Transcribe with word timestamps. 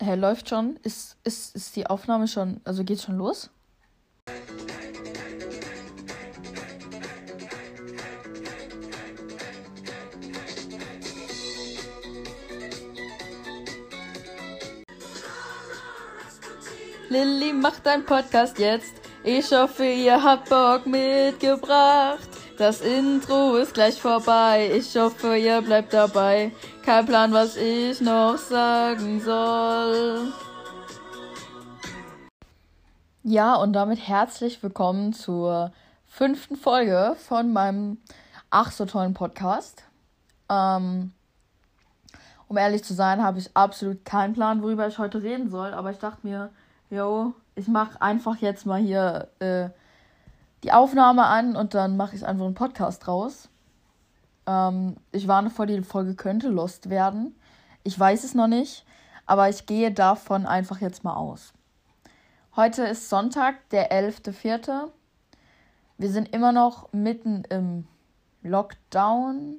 Hä, 0.00 0.14
läuft 0.14 0.48
schon? 0.48 0.76
Ist, 0.84 1.16
ist, 1.24 1.56
ist 1.56 1.74
die 1.74 1.86
Aufnahme 1.86 2.28
schon, 2.28 2.60
also 2.64 2.84
geht's 2.84 3.02
schon 3.02 3.18
los? 3.18 3.50
Lilly 17.08 17.52
macht 17.52 17.88
einen 17.88 18.04
Podcast 18.04 18.58
jetzt. 18.60 18.94
Ich 19.24 19.50
hoffe, 19.50 19.84
ihr 19.84 20.22
habt 20.22 20.48
Bock 20.48 20.86
mitgebracht. 20.86 22.28
Das 22.56 22.82
Intro 22.82 23.56
ist 23.56 23.74
gleich 23.74 24.00
vorbei. 24.00 24.70
Ich 24.76 24.96
hoffe, 24.96 25.36
ihr 25.36 25.60
bleibt 25.60 25.92
dabei. 25.92 26.52
Kein 26.88 27.04
Plan, 27.04 27.32
was 27.34 27.54
ich 27.58 28.00
noch 28.00 28.38
sagen 28.38 29.20
soll. 29.20 30.32
Ja, 33.22 33.56
und 33.56 33.74
damit 33.74 34.08
herzlich 34.08 34.62
willkommen 34.62 35.12
zur 35.12 35.70
fünften 36.06 36.56
Folge 36.56 37.14
von 37.18 37.52
meinem 37.52 37.98
ach 38.48 38.72
so 38.72 38.86
tollen 38.86 39.12
Podcast. 39.12 39.84
Ähm, 40.48 41.12
um 42.48 42.56
ehrlich 42.56 42.82
zu 42.82 42.94
sein, 42.94 43.22
habe 43.22 43.38
ich 43.38 43.54
absolut 43.54 44.06
keinen 44.06 44.32
Plan, 44.32 44.62
worüber 44.62 44.88
ich 44.88 44.96
heute 44.96 45.22
reden 45.22 45.50
soll, 45.50 45.74
aber 45.74 45.90
ich 45.90 45.98
dachte 45.98 46.26
mir, 46.26 46.48
jo, 46.88 47.34
ich 47.54 47.68
mache 47.68 48.00
einfach 48.00 48.36
jetzt 48.36 48.64
mal 48.64 48.80
hier 48.80 49.28
äh, 49.40 49.68
die 50.62 50.72
Aufnahme 50.72 51.26
an 51.26 51.54
und 51.54 51.74
dann 51.74 51.98
mache 51.98 52.16
ich 52.16 52.24
einfach 52.24 52.46
einen 52.46 52.54
Podcast 52.54 53.06
draus. 53.06 53.50
Ähm, 54.48 54.96
ich 55.12 55.28
warne 55.28 55.50
vor, 55.50 55.66
die 55.66 55.82
Folge 55.82 56.14
könnte 56.14 56.48
lost 56.48 56.88
werden. 56.88 57.36
Ich 57.84 57.98
weiß 57.98 58.24
es 58.24 58.34
noch 58.34 58.48
nicht, 58.48 58.84
aber 59.26 59.48
ich 59.50 59.66
gehe 59.66 59.92
davon 59.92 60.46
einfach 60.46 60.80
jetzt 60.80 61.04
mal 61.04 61.14
aus. 61.14 61.52
Heute 62.56 62.82
ist 62.84 63.10
Sonntag, 63.10 63.68
der 63.70 63.92
11.04. 63.92 64.88
Wir 65.98 66.10
sind 66.10 66.34
immer 66.34 66.52
noch 66.52 66.92
mitten 66.92 67.44
im 67.50 67.86
Lockdown. 68.42 69.58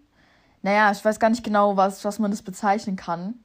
Naja, 0.63 0.91
ich 0.91 1.05
weiß 1.05 1.19
gar 1.19 1.29
nicht 1.29 1.43
genau, 1.43 1.77
was, 1.77 2.03
was 2.03 2.19
man 2.19 2.31
das 2.31 2.41
bezeichnen 2.41 2.95
kann. 2.95 3.35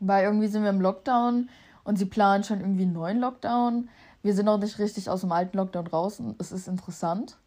Weil 0.00 0.24
irgendwie 0.24 0.48
sind 0.48 0.62
wir 0.62 0.70
im 0.70 0.80
Lockdown 0.80 1.48
und 1.84 1.96
sie 1.96 2.04
planen 2.04 2.44
schon 2.44 2.60
irgendwie 2.60 2.82
einen 2.82 2.92
neuen 2.92 3.20
Lockdown. 3.20 3.88
Wir 4.22 4.34
sind 4.34 4.46
noch 4.46 4.58
nicht 4.58 4.78
richtig 4.78 5.08
aus 5.08 5.20
dem 5.20 5.32
alten 5.32 5.56
Lockdown 5.56 5.86
raus 5.86 6.20
es 6.38 6.52
ist 6.52 6.68
interessant. 6.68 7.38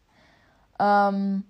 Ähm, 0.78 1.44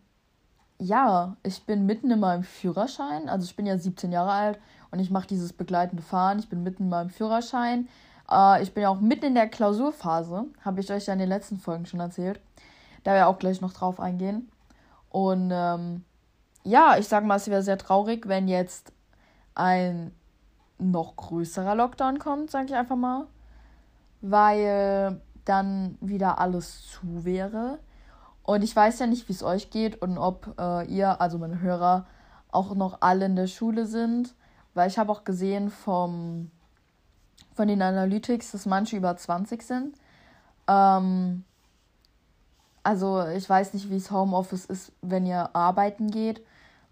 ja, 0.78 1.36
ich 1.42 1.64
bin 1.64 1.86
mitten 1.86 2.10
in 2.10 2.20
meinem 2.20 2.42
Führerschein. 2.42 3.28
Also 3.28 3.44
ich 3.44 3.56
bin 3.56 3.66
ja 3.66 3.78
17 3.78 4.12
Jahre 4.12 4.32
alt 4.32 4.60
und 4.90 4.98
ich 4.98 5.10
mache 5.10 5.26
dieses 5.26 5.52
begleitende 5.52 6.02
Fahren. 6.02 6.38
Ich 6.38 6.48
bin 6.48 6.62
mitten 6.62 6.84
in 6.84 6.88
meinem 6.88 7.10
Führerschein. 7.10 7.88
Äh, 8.30 8.62
ich 8.62 8.74
bin 8.74 8.82
ja 8.82 8.88
auch 8.88 9.00
mitten 9.00 9.26
in 9.26 9.34
der 9.34 9.48
Klausurphase. 9.48 10.46
Habe 10.64 10.80
ich 10.80 10.92
euch 10.92 11.06
ja 11.06 11.12
in 11.12 11.18
den 11.18 11.28
letzten 11.28 11.58
Folgen 11.58 11.86
schon 11.86 12.00
erzählt. 12.00 12.40
Da 13.04 13.14
wir 13.14 13.28
auch 13.28 13.38
gleich 13.38 13.60
noch 13.60 13.72
drauf 13.72 14.00
eingehen. 14.00 14.50
Und 15.10 15.50
ähm, 15.52 16.04
ja, 16.64 16.96
ich 16.98 17.08
sag 17.08 17.24
mal, 17.24 17.36
es 17.36 17.48
wäre 17.48 17.62
sehr 17.62 17.78
traurig, 17.78 18.28
wenn 18.28 18.48
jetzt 18.48 18.92
ein 19.54 20.12
noch 20.78 21.16
größerer 21.16 21.74
Lockdown 21.74 22.18
kommt, 22.18 22.50
sage 22.50 22.66
ich 22.66 22.74
einfach 22.74 22.96
mal, 22.96 23.26
weil 24.20 25.20
dann 25.44 25.98
wieder 26.00 26.38
alles 26.38 26.86
zu 26.88 27.24
wäre. 27.24 27.78
Und 28.42 28.62
ich 28.62 28.74
weiß 28.74 28.98
ja 28.98 29.06
nicht, 29.06 29.28
wie 29.28 29.32
es 29.32 29.42
euch 29.42 29.70
geht 29.70 30.02
und 30.02 30.18
ob 30.18 30.54
äh, 30.58 30.86
ihr, 30.86 31.20
also 31.20 31.38
meine 31.38 31.60
Hörer, 31.60 32.06
auch 32.50 32.74
noch 32.74 32.98
alle 33.00 33.26
in 33.26 33.36
der 33.36 33.46
Schule 33.46 33.86
sind, 33.86 34.34
weil 34.74 34.88
ich 34.88 34.98
habe 34.98 35.10
auch 35.12 35.24
gesehen 35.24 35.70
vom, 35.70 36.50
von 37.54 37.68
den 37.68 37.82
Analytics, 37.82 38.52
dass 38.52 38.66
manche 38.66 38.96
über 38.96 39.16
20 39.16 39.62
sind. 39.62 39.96
Ähm, 40.68 41.44
also 42.82 43.24
ich 43.26 43.48
weiß 43.48 43.74
nicht, 43.74 43.90
wie 43.90 43.96
es 43.96 44.10
Homeoffice 44.10 44.64
ist, 44.64 44.92
wenn 45.02 45.24
ihr 45.24 45.54
arbeiten 45.54 46.10
geht. 46.10 46.44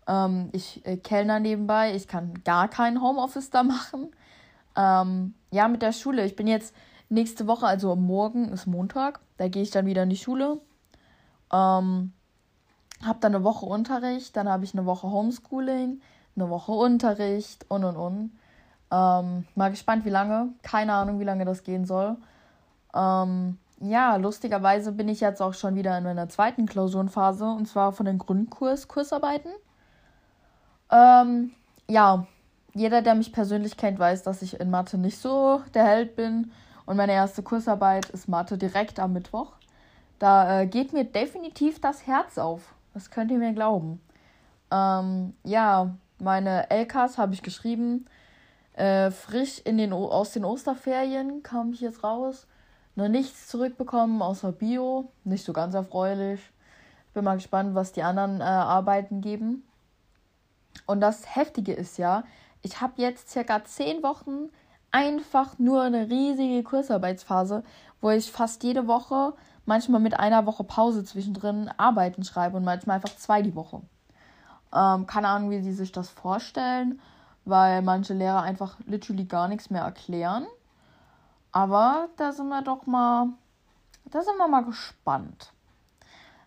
Ähm, 0.07 0.51
ich 0.53 0.85
äh, 0.87 0.97
kellner 0.97 1.41
nebenbei. 1.41 1.95
Ich 1.95 2.07
kann 2.07 2.43
gar 2.45 2.69
kein 2.69 3.03
Homeoffice 3.03 3.51
da 3.51 3.63
machen. 3.63 4.11
Ähm, 4.77 5.35
ja, 5.51 5.69
mit 5.69 5.83
der 5.83 5.93
Schule. 5.93 6.25
Ich 6.25 6.37
bin 6.37 6.47
jetzt 6.47 6.75
nächste 7.09 7.47
Woche, 7.47 7.67
also 7.67 7.97
morgen 7.97 8.51
ist 8.51 8.67
Montag. 8.67 9.21
Da 9.37 9.49
gehe 9.49 9.63
ich 9.63 9.71
dann 9.71 9.87
wieder 9.87 10.05
in 10.05 10.11
die 10.11 10.17
Schule. 10.17 10.61
Ähm, 11.53 12.13
habe 13.03 13.19
dann 13.21 13.35
eine 13.35 13.45
Woche 13.45 13.67
Unterricht. 13.67 14.37
Dann 14.37 14.49
habe 14.49 14.65
ich 14.65 14.75
eine 14.75 14.87
Woche 14.87 15.11
Homeschooling, 15.11 16.01
eine 16.37 16.51
Woche 16.51 16.73
Unterricht 16.73 17.67
und 17.69 17.85
und 17.85 17.97
und. 17.97 18.39
Ähm, 18.93 19.47
mal 19.55 19.71
gespannt, 19.71 20.05
wie 20.05 20.11
lange. 20.11 20.49
Keine 20.63 20.95
Ahnung, 20.95 21.21
wie 21.21 21.25
lange 21.25 21.45
das 21.45 21.63
gehen 21.63 21.85
soll. 21.85 22.17
Ähm, 22.95 23.59
ja, 23.81 24.17
lustigerweise 24.17 24.93
bin 24.93 25.09
ich 25.09 25.21
jetzt 25.21 25.41
auch 25.41 25.55
schon 25.55 25.75
wieder 25.75 25.97
in 25.97 26.05
meiner 26.05 26.29
zweiten 26.29 26.67
Klausurenphase 26.67 27.45
und 27.45 27.67
zwar 27.67 27.93
von 27.93 28.07
den 28.07 28.19
Grundkurs 28.19 28.89
Kursarbeiten. 28.89 29.53
Ähm, 30.91 31.53
ja, 31.89 32.27
jeder, 32.75 33.03
der 33.03 33.15
mich 33.15 33.33
persönlich 33.33 33.77
kennt, 33.77 33.99
weiß, 33.99 34.23
dass 34.23 34.43
ich 34.43 34.61
in 34.61 34.71
Mathe 34.71 34.99
nicht 34.99 35.19
so 35.19 35.63
der 35.75 35.85
Held 35.85 36.17
bin. 36.17 36.53
Und 36.87 36.97
meine 36.97 37.13
erste 37.13 37.43
Kursarbeit 37.43 38.11
ist 38.11 38.29
Mathe 38.29 38.59
direkt 38.59 39.01
am 39.01 39.13
Mittwoch. 39.13 39.53
Da 40.21 40.61
äh, 40.61 40.67
geht 40.67 40.93
mir 40.93 41.05
definitiv 41.05 41.81
das 41.81 42.07
Herz 42.07 42.37
auf. 42.39 42.75
Das 42.93 43.11
könnt 43.11 43.31
ihr 43.31 43.39
mir 43.39 43.55
glauben. 43.55 44.01
Ähm, 44.71 45.33
ja, 45.45 45.97
meine 46.19 46.71
LKs 46.71 47.17
habe 47.17 47.33
ich 47.33 47.43
geschrieben. 47.43 48.05
Äh, 48.75 49.11
frisch 49.11 49.61
in 49.65 49.79
den 49.79 49.93
aus 49.95 50.33
den 50.33 50.45
Osterferien 50.45 51.43
kam 51.43 51.73
ich 51.73 51.81
jetzt 51.81 52.05
raus. 52.05 52.47
Noch 52.97 53.09
nichts 53.09 53.49
zurückbekommen 53.49 54.21
außer 54.21 54.53
Bio. 54.53 55.11
Nicht 55.25 55.45
so 55.45 55.55
ganz 55.55 55.75
erfreulich. 55.75 56.41
Bin 57.15 57.25
mal 57.25 57.37
gespannt, 57.37 57.75
was 57.75 57.93
die 57.93 58.03
anderen 58.03 58.43
äh, 58.43 58.45
Arbeiten 58.45 59.23
geben. 59.23 59.65
Und 60.87 61.01
das 61.01 61.35
Heftige 61.35 61.73
ist 61.73 61.97
ja, 61.97 62.25
ich 62.61 62.83
habe 62.83 62.93
jetzt 62.97 63.31
circa 63.31 63.65
zehn 63.65 64.03
Wochen 64.03 64.51
einfach 64.91 65.59
nur 65.59 65.81
eine 65.81 66.11
riesige 66.11 66.63
Kursarbeitsphase, 66.63 67.65
wo 68.03 68.11
ich 68.11 68.31
fast 68.31 68.63
jede 68.65 68.87
Woche, 68.87 69.33
manchmal 69.71 70.01
mit 70.01 70.19
einer 70.19 70.47
Woche 70.47 70.65
Pause 70.65 71.05
zwischendrin, 71.05 71.71
Arbeiten 71.77 72.25
schreibe 72.25 72.57
und 72.57 72.65
manchmal 72.65 72.97
einfach 72.97 73.15
zwei 73.15 73.41
die 73.41 73.55
Woche. 73.55 73.83
Ähm, 74.75 75.07
keine 75.07 75.29
Ahnung, 75.29 75.51
wie 75.51 75.63
sie 75.63 75.73
sich 75.73 75.93
das 75.93 76.09
vorstellen, 76.09 77.01
weil 77.45 77.81
manche 77.81 78.13
Lehrer 78.13 78.43
einfach 78.43 78.79
literally 78.87 79.27
gar 79.27 79.47
nichts 79.47 79.71
mehr 79.71 79.83
erklären. 79.83 80.45
Aber 81.53 82.09
da 82.17 82.33
sind 82.33 82.49
wir 82.49 82.63
doch 82.63 82.87
mal, 82.87 83.29
da 84.07 84.23
sind 84.23 84.39
wir 84.39 84.49
mal 84.49 84.65
gespannt, 84.65 85.53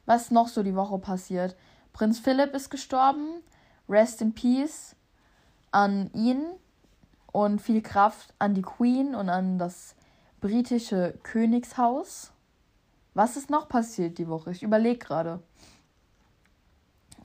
was 0.05 0.29
noch 0.29 0.49
so 0.49 0.61
die 0.61 0.75
Woche 0.75 0.99
passiert. 0.99 1.55
Prinz 1.93 2.19
Philipp 2.19 2.53
ist 2.53 2.69
gestorben. 2.69 3.41
Rest 3.87 4.21
in 4.21 4.33
Peace 4.33 4.97
an 5.71 6.11
ihn 6.13 6.43
und 7.31 7.61
viel 7.61 7.81
Kraft 7.81 8.33
an 8.39 8.53
die 8.53 8.61
Queen 8.61 9.15
und 9.15 9.29
an 9.29 9.57
das 9.57 9.95
britische 10.41 11.17
Königshaus. 11.23 12.32
Was 13.13 13.37
ist 13.37 13.49
noch 13.49 13.69
passiert 13.69 14.17
die 14.17 14.27
Woche? 14.27 14.51
Ich 14.51 14.63
überlege 14.63 14.99
gerade. 14.99 15.39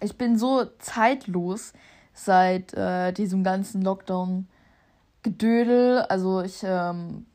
Ich 0.01 0.17
bin 0.17 0.39
so 0.39 0.65
zeitlos 0.79 1.73
seit 2.13 2.75
äh, 2.75 3.13
diesem 3.13 3.45
ganzen 3.45 3.83
Lockdown-Gedödel. 3.83 6.03
Also 6.03 6.43
ich 6.43 6.61
ähm, 6.63 7.27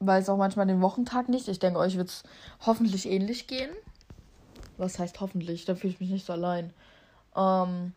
weiß 0.00 0.28
auch 0.28 0.36
manchmal 0.36 0.66
den 0.66 0.80
Wochentag 0.80 1.28
nicht. 1.28 1.48
Ich 1.48 1.58
denke, 1.58 1.78
euch 1.78 1.96
wird 1.96 2.08
es 2.08 2.22
hoffentlich 2.64 3.06
ähnlich 3.06 3.46
gehen. 3.46 3.70
Was 4.78 4.98
heißt 4.98 5.20
hoffentlich? 5.20 5.64
Da 5.64 5.74
fühle 5.74 5.92
ich 5.92 6.00
mich 6.00 6.10
nicht 6.10 6.26
so 6.26 6.32
allein. 6.32 6.72
Ähm, 7.36 7.92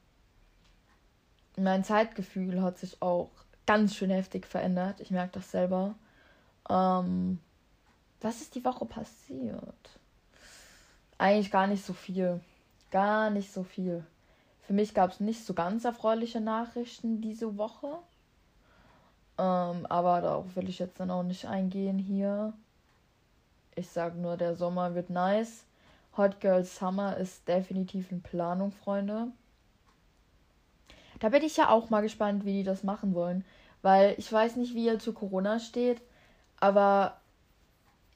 mein 1.57 1.83
Zeitgefühl 1.83 2.61
hat 2.61 2.77
sich 2.77 3.01
auch 3.01 3.29
ganz 3.65 3.95
schön 3.95 4.09
heftig 4.09 4.47
verändert. 4.47 4.99
Ich 4.99 5.11
merke 5.11 5.33
das 5.33 5.51
selber. 5.51 5.95
Ähm, 6.69 7.39
was 8.21 8.41
ist 8.41 8.55
die 8.55 8.65
Woche 8.65 8.85
passiert? 8.85 9.99
Eigentlich 11.17 11.51
gar 11.51 11.67
nicht 11.67 11.85
so 11.85 11.93
viel. 11.93 12.39
Gar 12.91 13.29
nicht 13.29 13.51
so 13.51 13.63
viel. 13.63 14.05
Für 14.61 14.73
mich 14.73 14.93
gab 14.93 15.11
es 15.11 15.19
nicht 15.19 15.45
so 15.45 15.53
ganz 15.53 15.85
erfreuliche 15.85 16.41
Nachrichten 16.41 17.21
diese 17.21 17.57
Woche. 17.57 17.99
Ähm, 19.37 19.85
aber 19.87 20.21
darauf 20.21 20.55
will 20.55 20.69
ich 20.69 20.79
jetzt 20.79 20.99
dann 20.99 21.11
auch 21.11 21.23
nicht 21.23 21.45
eingehen 21.45 21.97
hier. 21.97 22.53
Ich 23.75 23.89
sage 23.89 24.17
nur, 24.17 24.37
der 24.37 24.55
Sommer 24.55 24.95
wird 24.95 25.09
nice. 25.09 25.63
Hot 26.17 26.41
Girl 26.41 26.65
Summer 26.65 27.15
ist 27.17 27.47
definitiv 27.47 28.11
in 28.11 28.21
Planung, 28.21 28.71
Freunde. 28.71 29.27
Da 31.19 31.29
bin 31.29 31.43
ich 31.43 31.57
ja 31.57 31.69
auch 31.69 31.89
mal 31.89 32.01
gespannt, 32.01 32.45
wie 32.45 32.53
die 32.53 32.63
das 32.63 32.83
machen 32.83 33.13
wollen. 33.13 33.45
Weil 33.81 34.15
ich 34.17 34.31
weiß 34.31 34.57
nicht, 34.57 34.75
wie 34.75 34.87
er 34.87 34.99
zu 34.99 35.13
Corona 35.13 35.59
steht, 35.59 36.01
aber 36.59 37.18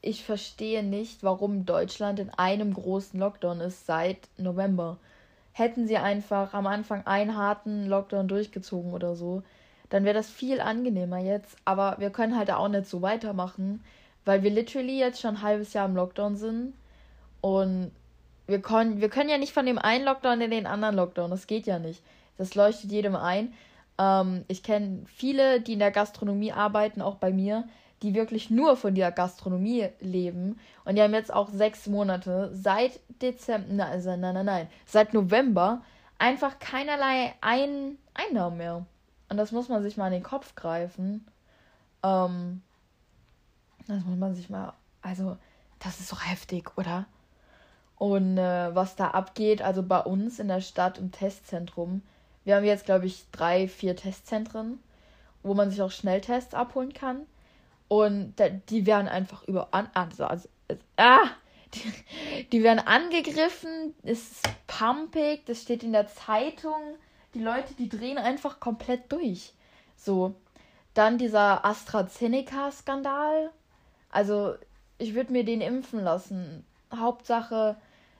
ich 0.03 0.23
verstehe 0.23 0.83
nicht, 0.83 1.23
warum 1.23 1.65
Deutschland 1.65 2.19
in 2.19 2.29
einem 2.29 2.73
großen 2.73 3.19
Lockdown 3.19 3.61
ist 3.61 3.85
seit 3.85 4.17
November. 4.38 4.97
Hätten 5.53 5.88
sie 5.88 5.97
einfach 5.97 6.53
am 6.53 6.67
Anfang 6.67 7.07
einen 7.07 7.38
harten 7.38 7.88
Lockdown 7.88 8.27
durchgezogen 8.27 8.91
oder 8.91 9.15
so, 9.15 9.44
dann 9.89 10.03
wäre 10.03 10.15
das 10.15 10.29
viel 10.29 10.59
angenehmer 10.59 11.19
jetzt. 11.19 11.55
Aber 11.63 11.95
wir 12.00 12.09
können 12.09 12.38
halt 12.38 12.51
auch 12.51 12.67
nicht 12.67 12.88
so 12.88 13.01
weitermachen, 13.01 13.81
weil 14.25 14.44
wir 14.44 14.51
literally 14.51 15.00
jetzt 15.00 15.21
schon 15.21 15.35
ein 15.35 15.41
halbes 15.41 15.71
Jahr 15.71 15.88
im 15.88 15.95
Lockdown 15.95 16.35
sind. 16.35 16.73
Und 17.39 17.91
wir 18.45 18.61
können, 18.61 19.00
wir 19.00 19.09
können 19.09 19.29
ja 19.29 19.38
nicht 19.38 19.53
von 19.53 19.65
dem 19.65 19.77
einen 19.77 20.03
Lockdown 20.03 20.41
in 20.41 20.51
den 20.51 20.65
anderen 20.67 20.95
Lockdown. 20.95 21.31
Das 21.31 21.47
geht 21.47 21.65
ja 21.65 21.79
nicht. 21.79 22.03
Das 22.38 22.55
leuchtet 22.55 22.91
jedem 22.91 23.15
ein. 23.15 23.53
Ähm, 23.97 24.44
ich 24.50 24.63
kenne 24.63 25.03
viele, 25.05 25.61
die 25.61 25.73
in 25.73 25.79
der 25.79 25.91
Gastronomie 25.91 26.51
arbeiten, 26.51 27.01
auch 27.01 27.15
bei 27.15 27.31
mir, 27.31 27.69
die 28.03 28.13
wirklich 28.13 28.50
nur 28.50 28.77
von 28.77 28.94
der 28.94 29.11
Gastronomie 29.11 29.88
leben. 30.00 30.59
Und 30.85 30.95
die 30.95 31.01
haben 31.01 31.13
jetzt 31.13 31.33
auch 31.33 31.50
sechs 31.50 31.88
Monate 31.88 32.51
seit 32.53 33.00
Dezember, 33.21 33.85
also 33.85 34.15
nein, 34.15 34.35
nein, 34.35 34.45
nein, 34.45 34.67
seit 34.85 35.13
November 35.13 35.81
einfach 36.19 36.59
keinerlei 36.59 37.33
Ein 37.41 37.97
Einnahmen 38.13 38.57
mehr. 38.57 38.85
Und 39.29 39.38
das 39.38 39.51
muss 39.51 39.69
man 39.69 39.81
sich 39.81 39.97
mal 39.97 40.07
in 40.07 40.13
den 40.13 40.23
Kopf 40.23 40.53
greifen. 40.55 41.25
Ähm, 42.03 42.61
das 43.88 44.03
muss 44.03 44.17
man 44.17 44.35
sich 44.35 44.50
mal, 44.50 44.73
also, 45.01 45.38
das 45.79 46.00
ist 46.00 46.11
doch 46.11 46.25
heftig, 46.25 46.77
oder? 46.77 47.05
Und 47.97 48.38
äh, 48.38 48.75
was 48.75 48.95
da 48.95 49.11
abgeht, 49.11 49.61
also 49.61 49.81
bei 49.81 50.00
uns 50.00 50.39
in 50.39 50.50
der 50.50 50.61
Stadt 50.61 50.97
im 50.97 51.11
Testzentrum, 51.11 52.01
wir 52.44 52.57
haben 52.57 52.65
jetzt, 52.65 52.85
glaube 52.85 53.05
ich, 53.05 53.25
drei, 53.31 53.67
vier 53.67 53.95
Testzentren, 53.95 54.79
wo 55.41 55.53
man 55.53 55.71
sich 55.71 55.81
auch 55.81 55.91
Schnelltests 55.91 56.53
abholen 56.53 56.94
kann. 56.94 57.21
Und 57.94 58.34
die 58.69 58.88
werden 58.88 59.07
einfach 59.07 59.44
über 59.44 59.68
also, 59.72 60.25
also, 60.25 60.50
ah, 60.98 61.30
die, 61.75 62.45
die 62.51 62.63
werden 62.63 62.80
angegriffen, 62.80 63.94
es 64.01 64.31
ist 64.31 64.50
pumpig, 64.66 65.45
das 65.45 65.62
steht 65.62 65.84
in 65.84 65.94
der 65.94 66.07
Zeitung. 66.07 66.98
Die 67.36 67.44
Leute, 67.44 67.75
die 67.75 67.90
drehen 67.90 68.18
einfach 68.18 68.60
komplett 68.60 69.12
durch. 69.12 69.54
So. 69.95 70.34
Dann 70.95 71.19
dieser 71.19 71.63
AstraZeneca-Skandal. 71.63 73.51
Also, 74.10 74.56
ich 74.98 75.13
würde 75.13 75.31
mir 75.31 75.46
den 75.46 75.62
impfen 75.62 76.04
lassen. 76.04 76.66
Hauptsache, 76.96 77.75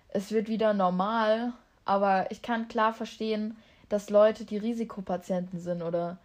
es 0.10 0.31
wird 0.31 0.50
wieder 0.50 0.76
normal. 0.76 1.54
Aber 1.84 2.30
ich 2.30 2.44
kann 2.44 2.68
klar 2.68 2.94
verstehen, 2.94 3.58
dass 3.90 4.12
Leute, 4.12 4.46
die 4.46 4.58
Risikopatienten 4.58 5.60
sind 5.60 5.81
oder 5.81 6.19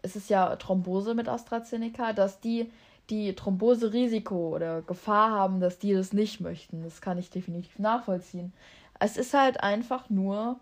es 0.00 0.16
ist 0.16 0.30
ja 0.30 0.56
Thrombose 0.56 1.14
mit 1.14 1.28
AstraZeneca, 1.28 2.14
dass 2.14 2.40
die 2.40 2.70
die 3.10 3.34
Thrombose-Risiko 3.34 4.54
oder 4.54 4.82
Gefahr 4.82 5.30
haben, 5.30 5.60
dass 5.60 5.78
die 5.78 5.92
das 5.92 6.12
nicht 6.12 6.40
möchten. 6.40 6.82
Das 6.82 7.00
kann 7.00 7.18
ich 7.18 7.30
definitiv 7.30 7.78
nachvollziehen. 7.78 8.52
Es 8.98 9.16
ist 9.16 9.34
halt 9.34 9.62
einfach 9.62 10.08
nur. 10.10 10.58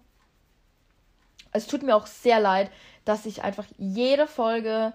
Es 1.52 1.66
tut 1.66 1.82
mir 1.82 1.94
auch 1.94 2.06
sehr 2.06 2.40
leid, 2.40 2.70
dass 3.04 3.26
ich 3.26 3.44
einfach 3.44 3.66
jede 3.76 4.26
Folge 4.26 4.92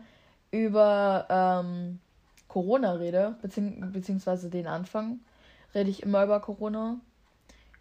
über 0.51 1.27
ähm, 1.29 1.99
Corona 2.47 2.93
rede, 2.93 3.35
bezieh 3.41 3.61
beziehungsweise 3.61 4.49
den 4.49 4.65
Anfang 4.65 5.19
rede 5.75 5.89
ich 5.89 6.03
immer 6.03 6.23
über 6.23 6.39
Corona 6.39 6.99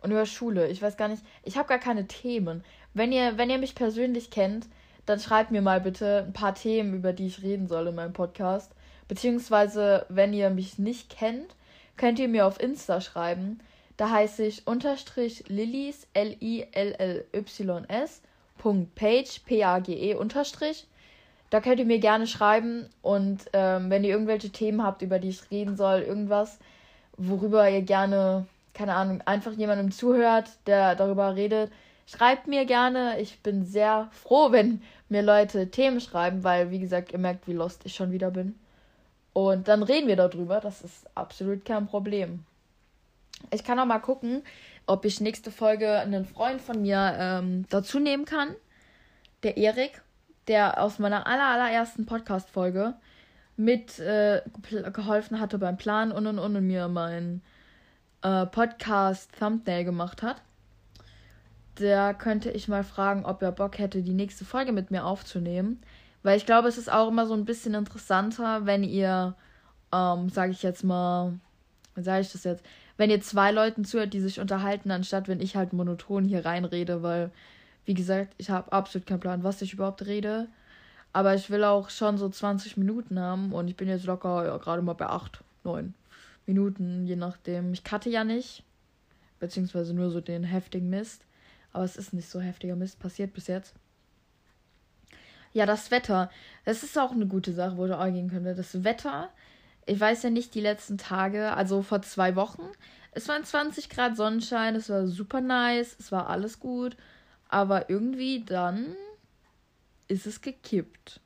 und 0.03 0.11
über 0.11 0.27
Schule. 0.27 0.69
Ich 0.69 0.83
weiß 0.83 0.97
gar 0.97 1.09
nicht, 1.09 1.23
ich 1.43 1.57
habe 1.57 1.69
gar 1.69 1.79
keine 1.79 2.07
Themen. 2.07 2.63
Wenn 2.95 3.13
ihr, 3.13 3.39
wenn 3.39 3.51
ihr 3.51 3.59
mich 3.59 3.75
persönlich 3.75 4.31
kennt, 4.31 4.67
dann 5.07 5.21
schreibt 5.21 5.51
mir 5.51 5.63
mal 5.63 5.81
bitte 5.81 6.25
ein 6.27 6.33
paar 6.33 6.55
Themen, 6.55 6.95
über 6.95 7.13
die 7.13 7.27
ich 7.27 7.43
reden 7.43 7.69
soll 7.69 7.87
in 7.87 7.95
meinem 7.95 8.13
Podcast. 8.13 8.73
Beziehungsweise, 9.09 10.07
wenn 10.09 10.33
ihr 10.33 10.51
mich 10.51 10.79
nicht 10.79 11.11
kennt, 11.11 11.55
könnt 11.97 12.19
ihr 12.19 12.29
mir 12.29 12.47
auf 12.47 12.61
Insta 12.61 13.01
schreiben. 13.01 13.61
Da 13.97 14.11
heiße 14.11 14.45
ich 14.45 14.67
unterstrich 14.67 15.45
Lillys, 15.49 16.07
L-I-L-L-Y-S, 16.13 16.51
Punkt 18.59 18.95
Page, 18.95 19.41
P-A-G-E, 19.47 20.15
unterstrich. 20.15 20.87
Da 21.51 21.61
könnt 21.61 21.79
ihr 21.79 21.87
mir 21.87 22.01
gerne 22.01 22.27
schreiben 22.27 22.89
und 23.03 23.43
ähm, 23.53 23.89
wenn 23.89 24.03
ihr 24.03 24.11
irgendwelche 24.11 24.51
Themen 24.51 24.83
habt, 24.83 25.03
über 25.03 25.21
die 25.21 25.29
ich 25.29 25.51
reden 25.51 25.77
soll, 25.77 26.01
irgendwas, 26.01 26.59
worüber 27.17 27.71
ihr 27.71 27.83
gerne, 27.83 28.47
keine 28.75 28.95
Ahnung, 28.95 29.23
einfach 29.25 29.53
jemandem 29.53 29.93
zuhört, 29.93 30.51
der 30.67 30.97
darüber 30.97 31.37
redet, 31.37 31.71
schreibt 32.07 32.49
mir 32.49 32.67
gerne. 32.67 33.21
Ich 33.21 33.41
bin 33.41 33.65
sehr 33.65 34.09
froh, 34.11 34.51
wenn 34.53 34.83
mir 35.09 35.23
Leute 35.23 35.71
Themen 35.71 36.01
schreiben, 36.01 36.43
weil, 36.43 36.71
wie 36.71 36.81
gesagt, 36.81 37.13
ihr 37.13 37.19
merkt, 37.19 37.47
wie 37.47 37.53
lost 37.53 37.83
ich 37.85 37.95
schon 37.95 38.11
wieder 38.11 38.33
bin. 38.33 38.57
Und 39.37 39.69
dann 39.69 39.83
reden 39.83 40.09
wir 40.09 40.17
darüber. 40.17 40.61
Das 40.61 40.81
ist 40.81 41.15
absolut 41.15 41.67
kein 41.67 41.87
Problem. 41.87 42.47
Ich 43.51 43.65
kann 43.65 43.79
auch 43.79 43.85
mal 43.85 43.99
gucken, 43.99 44.43
ob 44.87 45.05
ich 45.05 45.21
nächste 45.21 45.51
Folge 45.51 45.99
einen 45.99 46.25
Freund 46.25 46.63
von 46.63 46.81
mir 46.81 47.15
ähm, 47.19 47.67
dazu 47.69 47.99
nehmen 47.99 48.25
kann. 48.25 48.55
Der 49.43 49.59
Erik, 49.59 50.01
der 50.49 50.83
aus 50.83 50.99
meiner 50.99 51.27
aller, 51.27 51.49
allerersten 51.49 52.07
Podcast-Folge 52.07 52.95
mit 53.59 53.99
äh, 53.99 54.41
geholfen 54.91 55.39
hatte 55.39 55.59
beim 55.59 55.77
Plan 55.77 56.13
und 56.13 56.27
und 56.27 56.39
und 56.39 56.57
und 56.57 56.67
mir 56.67 56.89
mein 56.89 57.43
äh, 58.23 58.47
Podcast-Thumbnail 58.47 59.85
gemacht 59.85 60.23
hat. 60.23 60.41
Der 61.79 62.15
könnte 62.15 62.51
ich 62.51 62.69
mal 62.69 62.85
fragen, 62.85 63.27
ob 63.27 63.43
er 63.43 63.53
Bock 63.53 63.77
hätte, 63.77 64.01
die 64.01 64.15
nächste 64.15 64.47
Folge 64.47 64.73
mit 64.73 64.91
mir 64.91 65.05
aufzunehmen. 65.05 65.83
Weil 66.27 66.39
ich 66.39 66.45
glaube, 66.45 66.67
es 66.67 66.77
ist 66.77 66.91
auch 66.91 67.07
immer 67.07 67.25
so 67.25 67.35
ein 67.35 67.45
bisschen 67.45 67.75
interessanter, 67.75 68.67
wenn 68.67 68.83
ihr, 68.83 69.37
ähm, 69.93 70.29
sage 70.29 70.51
ich 70.51 70.65
jetzt 70.65 70.83
mal, 70.83 71.39
wie 71.95 72.03
sage 72.03 72.23
ich 72.23 72.33
das 72.33 72.43
jetzt, 72.43 72.65
wenn 72.97 73.11
ihr 73.11 73.21
zwei 73.21 73.53
Leuten 73.53 73.85
zuhört, 73.85 74.13
die 74.13 74.19
sich 74.19 74.41
unterhalten, 74.41 74.91
anstatt 74.91 75.29
wenn 75.29 75.41
ich 75.41 75.55
halt 75.55 75.73
monoton 75.73 76.25
hier 76.25 76.45
reinrede, 76.45 77.05
weil, 77.05 77.31
wie 77.85 77.95
gesagt, 77.95 78.35
ich 78.39 78.51
habe 78.51 78.73
absolut 78.73 79.07
keinen 79.07 79.21
Plan, 79.21 79.45
was 79.45 79.63
ich 79.63 79.73
überhaupt 79.73 80.05
rede. 80.05 80.49
Aber 81.13 81.37
ich 81.37 81.49
will 81.49 81.63
auch 81.63 81.91
schon 81.91 82.19
so 82.19 82.29
20 82.29 82.77
Minuten 82.77 83.21
haben 83.21 83.53
und 83.53 83.69
ich 83.69 83.77
bin 83.77 83.89
jetzt 83.89 84.07
locker 84.07 84.47
ja, 84.47 84.57
gerade 84.57 84.83
mal 84.83 84.95
bei 84.95 85.07
8, 85.07 85.45
9 85.63 85.95
Minuten, 86.45 87.07
je 87.07 87.15
nachdem. 87.15 87.73
Ich 87.73 87.85
cutte 87.85 88.11
ja 88.11 88.25
nicht, 88.25 88.65
beziehungsweise 89.39 89.95
nur 89.95 90.11
so 90.11 90.21
den 90.21 90.43
heftigen 90.43 90.91
Mist. 90.91 91.23
Aber 91.73 91.85
es 91.85 91.97
ist 91.97 92.13
nicht 92.13 92.29
so 92.29 92.41
heftiger 92.41 92.75
Mist 92.75 92.99
passiert 92.99 93.33
bis 93.33 93.47
jetzt. 93.47 93.77
Ja, 95.57 95.65
das 95.65 95.91
Wetter. 95.91 96.29
Das 96.67 96.83
ist 96.83 96.99
auch 96.99 97.13
eine 97.13 97.27
gute 97.27 97.55
Sache, 97.55 97.79
wo 97.79 97.87
du 97.87 97.97
eingehen 97.97 98.29
könnte. 98.29 98.55
Das 98.55 98.85
Wetter, 98.85 99.31
ich 99.87 99.99
weiß 99.99 100.25
ja 100.25 100.29
nicht 100.29 100.55
die 100.55 100.61
letzten 100.61 100.99
Tage, 100.99 101.55
also 101.55 101.81
vor 101.81 102.03
zwei 102.03 102.37
Wochen. 102.37 102.61
Es 103.13 103.27
waren 103.27 103.43
20 103.43 103.89
Grad 103.89 104.19
Sonnenschein, 104.19 104.77
es 104.77 104.91
war 104.91 105.07
super 105.07 105.41
nice, 105.41 105.97
es 105.99 106.13
war 106.13 106.29
alles 106.29 106.61
gut. 106.61 106.99
Aber 107.49 107.89
irgendwie 107.89 108.45
dann 108.45 108.97
ist 110.09 110.27
es 110.27 110.43
gekippt. 110.43 111.23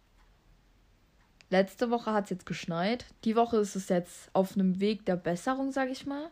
Letzte 1.49 1.91
Woche 1.91 2.12
hat 2.12 2.23
es 2.26 2.31
jetzt 2.31 2.47
geschneit. 2.47 3.06
Die 3.25 3.35
Woche 3.35 3.57
ist 3.57 3.75
es 3.75 3.88
jetzt 3.88 4.31
auf 4.33 4.55
einem 4.55 4.78
Weg 4.78 5.05
der 5.07 5.16
Besserung, 5.16 5.73
sag 5.73 5.90
ich 5.90 6.07
mal. 6.07 6.31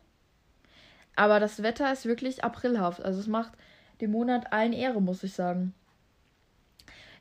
Aber 1.17 1.41
das 1.41 1.65
Wetter 1.65 1.93
ist 1.93 2.07
wirklich 2.07 2.45
aprilhaft. 2.45 3.05
Also 3.05 3.19
es 3.19 3.27
macht 3.27 3.55
dem 4.01 4.13
Monat 4.13 4.53
allen 4.53 4.73
Ehre, 4.73 5.03
muss 5.03 5.25
ich 5.25 5.33
sagen. 5.33 5.75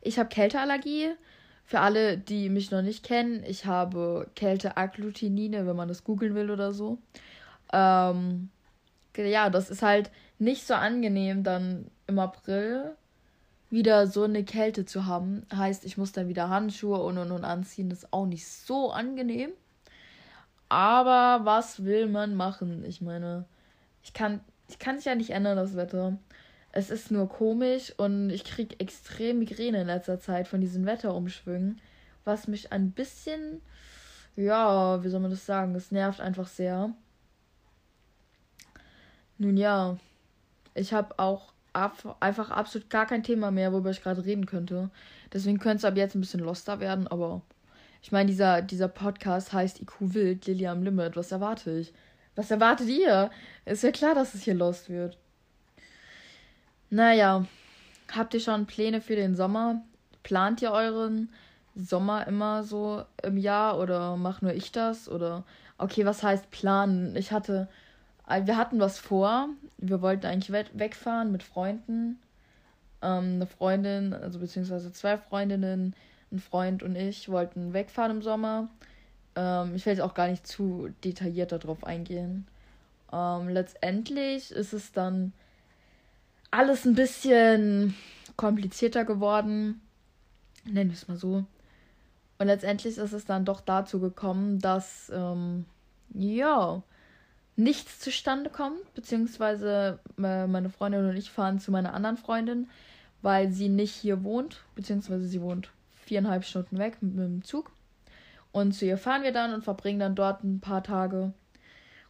Ich 0.02 0.20
habe 0.20 0.30
Kälteallergie. 0.30 1.12
Für 1.66 1.82
alle, 1.82 2.18
die 2.18 2.50
mich 2.50 2.72
noch 2.72 2.82
nicht 2.82 3.04
kennen, 3.04 3.44
ich 3.46 3.66
habe 3.66 4.30
Kälteagglutinine, 4.36 5.68
wenn 5.68 5.76
man 5.76 5.90
das 5.90 6.06
googeln 6.06 6.34
will 6.34 6.50
oder 6.50 6.72
so. 6.72 6.98
Ähm, 7.74 8.50
ja, 9.18 9.50
das 9.50 9.70
ist 9.70 9.82
halt 9.82 10.10
nicht 10.40 10.66
so 10.66 10.76
angenehm, 10.76 11.44
dann 11.44 11.92
im 12.08 12.20
April 12.20 12.96
wieder 13.70 14.08
so 14.08 14.24
eine 14.24 14.44
Kälte 14.44 14.86
zu 14.86 15.06
haben. 15.06 15.46
Heißt, 15.54 15.84
ich 15.86 15.98
muss 15.98 16.14
dann 16.14 16.30
wieder 16.30 16.50
Handschuhe 16.50 17.02
und 17.02 17.18
und 17.18 17.32
und 17.32 17.44
anziehen. 17.44 17.90
Das 17.90 18.04
ist 18.04 18.14
auch 18.14 18.26
nicht 18.26 18.48
so 18.48 18.92
angenehm. 18.92 19.52
Aber 20.70 21.46
was 21.46 21.84
will 21.84 22.08
man 22.08 22.36
machen? 22.36 22.84
Ich 22.86 23.02
meine, 23.02 23.46
ich 24.04 24.14
kann, 24.14 24.42
ich 24.70 24.80
kann 24.80 24.98
es 24.98 25.06
ja 25.06 25.16
nicht 25.16 25.32
ändern, 25.32 25.58
das 25.58 25.76
Wetter. 25.76 26.18
Es 26.78 26.92
ist 26.92 27.10
nur 27.10 27.28
komisch 27.28 27.92
und 27.98 28.30
ich 28.30 28.44
kriege 28.44 28.80
extrem 28.80 29.40
Migräne 29.40 29.82
in 29.82 29.88
letzter 29.88 30.20
Zeit 30.20 30.48
von 30.48 30.62
diesen 30.62 30.86
Wetterumschwüngen, 30.86 31.82
was 32.24 32.48
mich 32.48 32.72
ein 32.72 32.92
bisschen, 32.92 33.64
ja, 34.36 35.04
wie 35.04 35.10
soll 35.10 35.22
man 35.22 35.32
das 35.32 35.44
sagen, 35.44 35.74
es 35.74 35.90
nervt 35.90 36.22
einfach 36.22 36.46
sehr. 36.46 36.94
Nun 39.40 39.58
ja, 39.58 39.98
ich 40.76 40.94
habe 40.94 41.18
auch 41.18 41.52
einfach 41.74 42.52
absolut 42.52 42.92
gar 42.92 43.08
kein 43.08 43.24
Thema 43.24 43.50
mehr, 43.50 43.74
worüber 43.74 43.90
ich 43.90 44.04
gerade 44.04 44.24
reden 44.24 44.46
könnte. 44.46 44.92
Deswegen 45.34 45.58
könnte 45.58 45.78
es 45.78 45.86
ab 45.86 45.98
jetzt 45.98 46.14
ein 46.14 46.22
bisschen 46.22 46.42
loster 46.42 46.80
werden, 46.80 47.08
aber 47.08 47.42
ich 48.04 48.12
meine, 48.12 48.30
dieser, 48.30 48.62
dieser 48.62 48.88
Podcast 48.88 49.52
heißt 49.52 49.82
IQ 49.82 49.94
Wild, 50.14 50.46
Lilly 50.46 50.68
am 50.68 50.84
Limit. 50.84 51.16
Was 51.16 51.32
erwarte 51.32 51.72
ich? 51.72 51.92
Was 52.36 52.52
erwartet 52.52 52.88
ihr? 52.88 53.32
Ist 53.66 53.82
ja 53.82 53.90
klar, 53.90 54.14
dass 54.14 54.36
es 54.36 54.44
hier 54.44 54.54
lost 54.54 54.92
wird. 54.92 55.18
Naja, 56.90 57.46
habt 58.16 58.34
ihr 58.34 58.40
schon 58.40 58.66
Pläne 58.66 59.02
für 59.02 59.16
den 59.16 59.36
Sommer? 59.36 59.82
Plant 60.24 60.62
ihr 60.62 60.72
euren 60.72 61.30
Sommer 61.76 62.26
immer 62.28 62.64
so 62.64 63.04
im 63.24 63.38
Jahr 63.38 63.80
oder 63.80 64.16
mach 64.16 64.42
nur 64.42 64.54
ich 64.54 64.72
das? 64.72 65.10
Oder 65.10 65.44
okay, 65.78 66.06
was 66.06 66.24
heißt 66.24 66.50
planen? 66.50 67.16
Ich 67.16 67.32
hatte, 67.32 67.68
äh, 68.28 68.46
wir 68.46 68.58
hatten 68.58 68.80
was 68.80 69.00
vor. 69.00 69.50
Wir 69.78 70.02
wollten 70.02 70.26
eigentlich 70.26 70.52
wegfahren 70.52 71.32
mit 71.32 71.44
Freunden. 71.44 72.20
Ähm, 73.02 73.36
eine 73.36 73.48
Freundin, 73.48 74.14
also 74.14 74.40
beziehungsweise 74.40 74.92
zwei 74.92 75.18
Freundinnen, 75.18 75.94
ein 76.32 76.40
Freund 76.40 76.84
und 76.84 76.96
ich 76.96 77.30
wollten 77.30 77.74
wegfahren 77.74 78.12
im 78.12 78.22
Sommer. 78.22 78.70
Ähm, 79.36 79.76
ich 79.76 79.86
will 79.86 79.94
jetzt 79.94 80.02
auch 80.02 80.14
gar 80.14 80.28
nicht 80.30 80.48
zu 80.48 80.90
detailliert 81.04 81.52
darauf 81.52 81.84
eingehen. 81.84 82.48
Ähm, 83.12 83.50
letztendlich 83.50 84.52
ist 84.52 84.74
es 84.74 84.94
dann 84.94 85.34
alles 86.52 86.86
ein 86.86 86.96
bisschen 86.96 87.96
komplizierter 88.36 89.06
geworden. 89.06 89.82
Nennen 90.66 90.90
wir 90.90 90.96
es 90.96 91.08
mal 91.08 91.18
so. 91.18 91.46
Und 92.40 92.48
letztendlich 92.48 92.98
ist 92.98 93.14
es 93.14 93.26
dann 93.26 93.46
doch 93.46 93.62
dazu 93.62 94.00
gekommen, 94.00 94.60
dass, 94.60 95.12
ähm, 95.14 95.66
ja, 96.14 96.84
nichts 97.56 98.00
zustande 98.00 98.50
kommt, 98.50 98.94
beziehungsweise 98.94 100.00
äh, 100.22 100.46
meine 100.46 100.70
Freundin 100.70 101.10
und 101.10 101.18
ich 101.18 101.32
fahren 101.32 101.60
zu 101.60 101.72
meiner 101.72 101.94
anderen 101.94 102.18
Freundin, 102.18 102.70
weil 103.24 103.52
sie 103.52 103.70
nicht 103.70 103.94
hier 103.94 104.24
wohnt, 104.24 104.64
beziehungsweise 104.76 105.28
sie 105.28 105.42
wohnt 105.42 105.72
viereinhalb 106.06 106.46
Stunden 106.46 106.78
weg 106.78 106.98
mit, 107.02 107.16
mit 107.16 107.26
dem 107.26 107.44
Zug. 107.44 107.72
Und 108.52 108.74
zu 108.74 108.86
ihr 108.86 108.98
fahren 108.98 109.24
wir 109.24 109.32
dann 109.32 109.54
und 109.54 109.64
verbringen 109.64 110.00
dann 110.00 110.16
dort 110.16 110.44
ein 110.44 110.60
paar 110.60 110.84
Tage. 110.84 111.34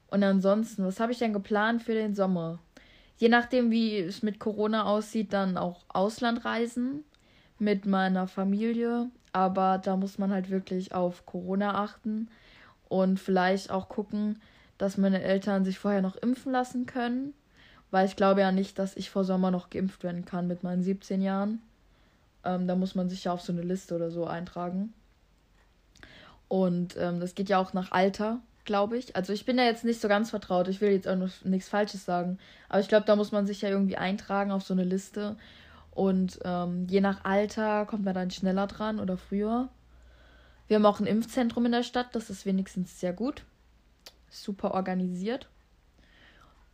Und 0.09 0.23
ansonsten, 0.23 0.85
was 0.85 0.99
habe 0.99 1.13
ich 1.13 1.19
denn 1.19 1.33
geplant 1.33 1.81
für 1.81 1.93
den 1.93 2.13
Sommer? 2.13 2.59
Je 3.17 3.29
nachdem, 3.29 3.71
wie 3.71 3.97
es 3.97 4.21
mit 4.21 4.39
Corona 4.39 4.85
aussieht, 4.85 5.33
dann 5.33 5.57
auch 5.57 5.81
Auslandreisen 5.89 7.03
mit 7.59 7.85
meiner 7.85 8.27
Familie. 8.27 9.09
Aber 9.33 9.79
da 9.79 9.97
muss 9.97 10.17
man 10.17 10.31
halt 10.31 10.49
wirklich 10.49 10.93
auf 10.93 11.25
Corona 11.25 11.75
achten 11.83 12.29
und 12.89 13.19
vielleicht 13.19 13.71
auch 13.71 13.89
gucken, 13.89 14.39
dass 14.77 14.97
meine 14.97 15.21
Eltern 15.21 15.65
sich 15.65 15.79
vorher 15.79 16.01
noch 16.01 16.15
impfen 16.15 16.51
lassen 16.51 16.85
können. 16.85 17.33
Weil 17.89 18.05
ich 18.05 18.15
glaube 18.15 18.41
ja 18.41 18.51
nicht, 18.51 18.77
dass 18.79 18.95
ich 18.95 19.09
vor 19.09 19.23
Sommer 19.23 19.49
noch 19.49 19.69
geimpft 19.69 20.03
werden 20.03 20.25
kann 20.25 20.47
mit 20.47 20.63
meinen 20.63 20.83
17 20.83 21.21
Jahren. 21.21 21.61
Ähm, 22.43 22.67
da 22.67 22.75
muss 22.75 22.95
man 22.95 23.09
sich 23.09 23.23
ja 23.23 23.31
auf 23.31 23.41
so 23.41 23.51
eine 23.51 23.61
Liste 23.61 23.95
oder 23.95 24.11
so 24.11 24.25
eintragen. 24.25 24.93
Und 26.47 26.95
ähm, 26.97 27.19
das 27.19 27.33
geht 27.35 27.49
ja 27.49 27.57
auch 27.57 27.73
nach 27.73 27.91
Alter, 27.91 28.39
glaube 28.67 28.97
ich. 28.97 29.15
Also 29.15 29.33
ich 29.33 29.45
bin 29.45 29.57
da 29.57 29.63
jetzt 29.63 29.83
nicht 29.83 29.99
so 29.99 30.07
ganz 30.07 30.29
vertraut. 30.29 30.67
Ich 30.67 30.79
will 30.79 30.91
jetzt 30.91 31.07
auch 31.07 31.17
nichts 31.43 31.69
Falsches 31.69 32.05
sagen. 32.05 32.37
Aber 32.69 32.79
ich 32.79 32.87
glaube, 32.87 33.07
da 33.07 33.15
muss 33.15 33.31
man 33.31 33.47
sich 33.47 33.63
ja 33.63 33.69
irgendwie 33.69 33.97
eintragen 33.97 34.51
auf 34.51 34.61
so 34.61 34.75
eine 34.75 34.83
Liste. 34.83 35.35
Und 35.89 36.39
ähm, 36.45 36.85
je 36.87 37.01
nach 37.01 37.25
Alter 37.25 37.87
kommt 37.87 38.05
man 38.05 38.13
dann 38.13 38.29
schneller 38.29 38.67
dran 38.67 38.99
oder 38.99 39.17
früher. 39.17 39.69
Wir 40.67 40.75
haben 40.75 40.85
auch 40.85 40.99
ein 40.99 41.07
Impfzentrum 41.07 41.65
in 41.65 41.71
der 41.71 41.81
Stadt. 41.81 42.13
Das 42.13 42.29
ist 42.29 42.45
wenigstens 42.45 42.99
sehr 42.99 43.13
gut. 43.13 43.43
Super 44.29 44.75
organisiert. 44.75 45.47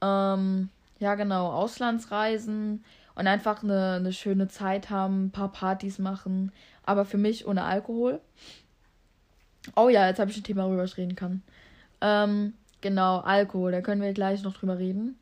Ähm, 0.02 0.70
ja, 1.00 1.16
genau. 1.16 1.52
Auslandsreisen 1.52 2.84
und 3.16 3.28
einfach 3.28 3.64
eine, 3.64 3.94
eine 3.94 4.12
schöne 4.12 4.50
Zeit 4.50 4.90
haben, 4.90 5.26
ein 5.26 5.32
paar 5.32 5.52
Partys 5.52 6.00
machen. 6.00 6.52
Aber 6.86 7.06
für 7.06 7.18
mich 7.18 7.48
ohne 7.48 7.64
Alkohol. 7.64 8.20
Oh 9.76 9.88
ja, 9.88 10.08
jetzt 10.08 10.20
habe 10.20 10.32
ich 10.32 10.38
ein 10.38 10.44
Thema, 10.44 10.66
worüber 10.68 10.84
ich 10.84 10.98
reden 10.98 11.16
kann. 11.16 11.42
Ähm, 12.04 12.54
genau, 12.82 13.20
Alkohol, 13.20 13.72
da 13.72 13.82
können 13.82 14.02
wir 14.02 14.14
gleich 14.14 14.44
noch 14.44 14.54
drüber 14.54 14.78
reden. 14.78 15.18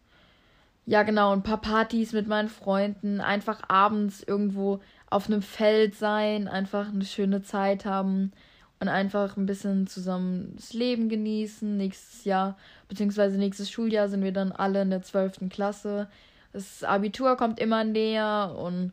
Ja, 0.88 1.04
genau, 1.04 1.32
ein 1.32 1.44
paar 1.44 1.62
Partys 1.62 2.12
mit 2.12 2.28
meinen 2.28 2.50
Freunden, 2.50 3.22
einfach 3.22 3.62
abends 3.70 4.24
irgendwo 4.24 4.82
auf 5.10 5.28
einem 5.28 5.44
Feld 5.44 5.96
sein, 5.96 6.48
einfach 6.48 6.90
eine 6.90 7.06
schöne 7.06 7.44
Zeit 7.44 7.86
haben 7.86 8.32
und 8.80 8.88
einfach 8.88 9.38
ein 9.38 9.46
bisschen 9.46 9.86
zusammen 9.86 10.54
das 10.56 10.74
Leben 10.74 11.08
genießen. 11.08 11.78
Nächstes 11.78 12.26
Jahr, 12.26 12.58
beziehungsweise 12.90 13.38
nächstes 13.38 13.70
Schuljahr 13.70 14.10
sind 14.10 14.24
wir 14.24 14.34
dann 14.34 14.52
alle 14.52 14.82
in 14.82 14.90
der 14.90 15.04
12. 15.04 15.50
Klasse. 15.50 16.10
Das 16.52 16.84
Abitur 16.84 17.38
kommt 17.38 17.60
immer 17.60 17.84
näher 17.84 18.56
und 18.58 18.92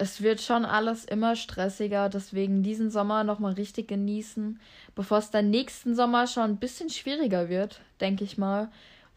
es 0.00 0.22
wird 0.22 0.40
schon 0.40 0.64
alles 0.64 1.04
immer 1.04 1.34
stressiger, 1.34 2.08
deswegen 2.08 2.62
diesen 2.62 2.88
Sommer 2.88 3.24
nochmal 3.24 3.54
richtig 3.54 3.88
genießen, 3.88 4.60
bevor 4.94 5.18
es 5.18 5.32
dann 5.32 5.50
nächsten 5.50 5.96
Sommer 5.96 6.28
schon 6.28 6.44
ein 6.44 6.56
bisschen 6.58 6.88
schwieriger 6.88 7.48
wird, 7.48 7.80
denke 8.00 8.22
ich 8.22 8.38
mal. 8.38 8.68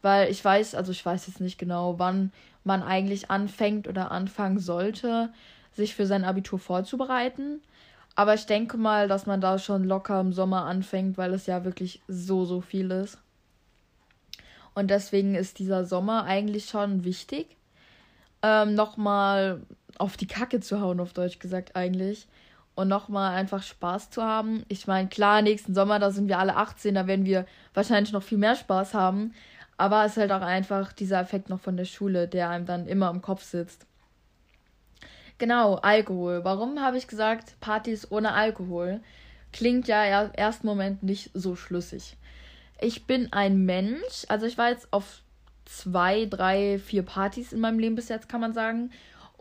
Weil 0.02 0.32
ich 0.32 0.44
weiß, 0.44 0.74
also 0.74 0.92
ich 0.92 1.06
weiß 1.06 1.28
jetzt 1.28 1.40
nicht 1.40 1.60
genau, 1.60 2.00
wann 2.00 2.32
man 2.64 2.82
eigentlich 2.82 3.30
anfängt 3.30 3.88
oder 3.88 4.10
anfangen 4.10 4.58
sollte, 4.58 5.32
sich 5.72 5.94
für 5.94 6.08
sein 6.08 6.24
Abitur 6.24 6.58
vorzubereiten. 6.58 7.62
Aber 8.16 8.34
ich 8.34 8.48
denke 8.48 8.78
mal, 8.78 9.08
dass 9.08 9.28
man 9.28 9.40
da 9.40 9.60
schon 9.60 9.84
locker 9.84 10.20
im 10.20 10.34
Sommer 10.34 10.66
anfängt, 10.66 11.16
weil 11.16 11.36
es 11.36 11.46
ja 11.46 11.64
wirklich 11.64 12.02
so, 12.08 12.44
so 12.44 12.60
viel 12.60 12.90
ist. 12.90 13.20
Und 14.74 14.90
deswegen 14.90 15.36
ist 15.36 15.60
dieser 15.60 15.86
Sommer 15.86 16.24
eigentlich 16.24 16.66
schon 16.66 17.04
wichtig. 17.04 17.56
Ähm, 18.42 18.74
nochmal 18.74 19.62
auf 19.98 20.18
die 20.18 20.28
Kacke 20.28 20.60
zu 20.60 20.82
hauen, 20.82 21.00
auf 21.00 21.14
Deutsch 21.14 21.40
gesagt 21.40 21.76
eigentlich. 21.76 22.28
Und 22.74 22.88
nochmal 22.88 23.36
einfach 23.36 23.64
Spaß 23.64 24.12
zu 24.12 24.24
haben. 24.24 24.64
Ich 24.70 24.88
meine, 24.88 25.10
klar, 25.10 25.42
nächsten 25.42 25.74
Sommer, 25.74 26.00
da 26.00 26.10
sind 26.10 26.30
wir 26.30 26.40
alle 26.40 26.56
18, 26.56 26.96
da 26.96 27.06
werden 27.06 27.26
wir 27.26 27.46
wahrscheinlich 27.74 28.14
noch 28.14 28.24
viel 28.24 28.38
mehr 28.38 28.56
Spaß 28.56 28.94
haben. 28.94 29.34
Aber 29.78 30.06
es 30.06 30.14
ist 30.14 30.18
halt 30.18 30.32
auch 30.32 30.42
einfach 30.42 30.94
dieser 30.94 31.20
Effekt 31.20 31.50
noch 31.50 31.60
von 31.60 31.76
der 31.76 31.86
Schule, 31.86 32.28
der 32.28 32.50
einem 32.50 32.66
dann 32.66 32.88
immer 32.88 33.10
im 33.10 33.22
Kopf 33.22 33.44
sitzt. 33.44 33.86
Genau, 35.38 35.76
Alkohol. 35.78 36.44
Warum 36.44 36.82
habe 36.82 36.98
ich 36.98 37.08
gesagt, 37.08 37.60
Partys 37.60 38.12
ohne 38.12 38.34
Alkohol? 38.34 39.02
Klingt 39.52 39.88
ja 39.88 40.26
im 40.26 40.32
ersten 40.34 40.68
Moment 40.68 41.02
nicht 41.02 41.32
so 41.34 41.56
schlüssig. 41.56 42.16
Ich 42.80 43.06
bin 43.08 43.34
ein 43.34 43.66
Mensch, 43.66 44.26
also 44.28 44.46
ich 44.46 44.58
war 44.58 44.70
jetzt 44.70 44.94
auf 44.94 45.24
zwei, 45.66 46.26
drei, 46.26 46.80
vier 46.80 47.04
Partys 47.04 47.54
in 47.54 47.60
meinem 47.60 47.80
Leben 47.80 47.96
bis 47.96 48.10
jetzt, 48.10 48.30
kann 48.30 48.42
man 48.42 48.54
sagen. 48.54 48.92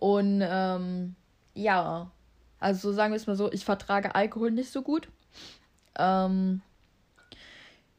Und 0.01 0.43
ähm, 0.43 1.15
ja, 1.55 2.11
also 2.59 2.93
sagen 2.93 3.13
wir 3.13 3.19
es 3.19 3.27
mal 3.27 3.37
so, 3.37 3.53
ich 3.53 3.65
vertrage 3.65 4.15
Alkohol 4.15 4.51
nicht 4.51 4.73
so 4.73 4.81
gut. 4.83 5.09
Ähm, 5.99 6.63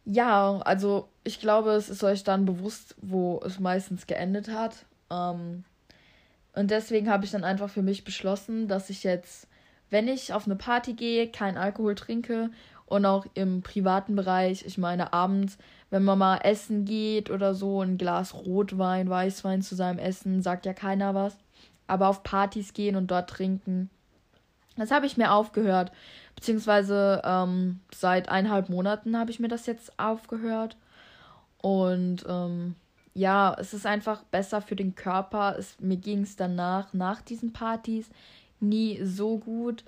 ja, 0.04 0.60
also 0.66 1.10
ich 1.24 1.40
glaube, 1.40 1.72
es 1.72 1.90
ist 1.90 2.04
euch 2.04 2.24
dann 2.24 2.46
bewusst, 2.46 2.96
wo 3.02 3.40
es 3.46 3.60
meistens 3.60 4.08
geendet 4.08 4.50
hat. 4.50 4.86
Ähm, 5.12 5.64
und 6.54 6.72
deswegen 6.72 7.10
habe 7.10 7.24
ich 7.24 7.32
dann 7.32 7.44
einfach 7.44 7.70
für 7.70 7.84
mich 7.84 8.04
beschlossen, 8.04 8.68
dass 8.68 8.90
ich 8.90 9.04
jetzt, 9.04 9.48
wenn 9.92 10.08
ich 10.08 10.34
auf 10.34 10.46
eine 10.46 10.56
Party 10.56 10.94
gehe, 10.94 11.30
kein 11.30 11.56
Alkohol 11.56 11.94
trinke 11.94 12.50
und 12.88 13.06
auch 13.06 13.28
im 13.36 13.62
privaten 13.62 14.16
Bereich, 14.16 14.66
ich 14.66 14.80
meine 14.80 15.14
abends, 15.14 15.60
wenn 15.92 16.04
man 16.04 16.18
mal 16.18 16.38
essen 16.38 16.84
geht 16.84 17.30
oder 17.30 17.54
so, 17.54 17.82
ein 17.82 18.00
Glas 18.00 18.34
Rotwein, 18.34 19.08
Weißwein 19.08 19.62
zu 19.62 19.76
seinem 19.76 20.00
Essen, 20.00 20.42
sagt 20.42 20.66
ja 20.66 20.74
keiner 20.74 21.14
was 21.14 21.38
aber 21.92 22.08
auf 22.08 22.24
Partys 22.24 22.72
gehen 22.72 22.96
und 22.96 23.12
dort 23.12 23.30
trinken. 23.30 23.90
Das 24.78 24.92
habe 24.92 25.06
ich 25.06 25.18
mir 25.18 25.34
aufgehört. 25.34 25.92
Beziehungsweise 26.36 27.22
ähm, 27.26 27.82
seit 27.94 28.30
eineinhalb 28.30 28.70
Monaten 28.70 29.18
habe 29.18 29.30
ich 29.30 29.42
mir 29.42 29.50
das 29.50 29.66
jetzt 29.66 30.00
aufgehört. 30.00 30.78
Und 31.58 32.26
ähm, 32.30 32.76
ja, 33.14 33.54
es 33.60 33.74
ist 33.74 33.86
einfach 33.86 34.24
besser 34.24 34.62
für 34.62 34.78
den 34.78 34.96
Körper. 34.96 35.58
Es, 35.60 35.82
mir 35.82 35.98
ging 35.98 36.22
es 36.22 36.38
danach, 36.38 36.94
nach 36.94 37.22
diesen 37.22 37.52
Partys, 37.52 38.10
nie 38.62 39.04
so 39.04 39.38
gut. 39.38 39.84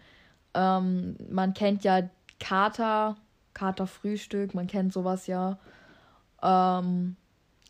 Ähm, 0.53 1.15
man 1.29 1.53
kennt 1.53 1.85
ja 1.85 2.09
Kater, 2.41 3.15
Katerfrühstück, 3.53 4.53
man 4.53 4.67
kennt 4.67 4.91
sowas 4.91 5.25
ja. 5.27 5.57
Ähm, 6.41 7.15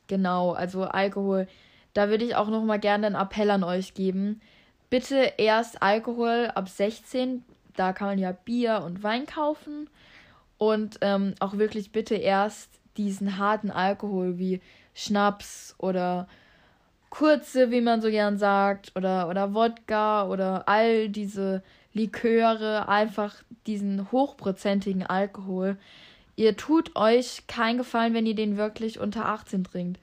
genau, 0.08 0.54
also 0.54 0.86
Alkohol 0.86 1.48
da 1.94 2.10
würde 2.10 2.26
ich 2.26 2.36
auch 2.36 2.50
noch 2.50 2.64
mal 2.64 2.80
gerne 2.80 3.08
einen 3.08 3.16
Appell 3.16 3.52
an 3.52 3.64
euch 3.64 3.94
geben. 3.94 4.42
Bitte 4.90 5.34
erst 5.38 5.82
Alkohol 5.82 6.52
ab 6.54 6.70
16. 6.70 7.44
Da 7.76 7.94
kann 7.94 8.08
man 8.08 8.20
ja 8.20 8.32
Bier 8.32 8.82
und 8.86 9.04
Wein 9.04 9.26
kaufen. 9.26 9.90
Und 10.58 11.00
ähm, 11.02 11.36
auch 11.40 11.58
wirklich 11.58 11.92
bitte 11.92 12.16
erst 12.16 12.70
diesen 12.98 13.38
harten 13.38 13.72
Alkohol 13.72 14.38
wie 14.38 14.62
Schnaps 14.94 15.76
oder 15.78 16.28
kurze, 17.10 17.72
wie 17.72 17.82
man 17.82 18.02
so 18.02 18.10
gern 18.10 18.38
sagt, 18.38 18.92
oder, 18.96 19.30
oder 19.30 19.54
Wodka 19.54 20.28
oder 20.28 20.68
all 20.68 21.10
diese 21.10 21.64
Liköre, 21.94 22.88
einfach 22.88 23.36
diesen 23.68 24.12
hochprozentigen 24.12 25.06
Alkohol. 25.06 25.78
Ihr 26.36 26.58
tut 26.58 26.96
euch 26.96 27.46
keinen 27.48 27.78
Gefallen, 27.78 28.14
wenn 28.14 28.26
ihr 28.26 28.36
den 28.36 28.58
wirklich 28.58 29.00
unter 29.00 29.28
18 29.28 29.64
trinkt. 29.64 30.00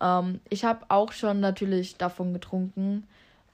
Ähm, 0.00 0.40
ich 0.48 0.64
habe 0.64 0.86
auch 0.88 1.12
schon 1.12 1.40
natürlich 1.40 1.96
davon 1.96 2.32
getrunken. 2.32 3.06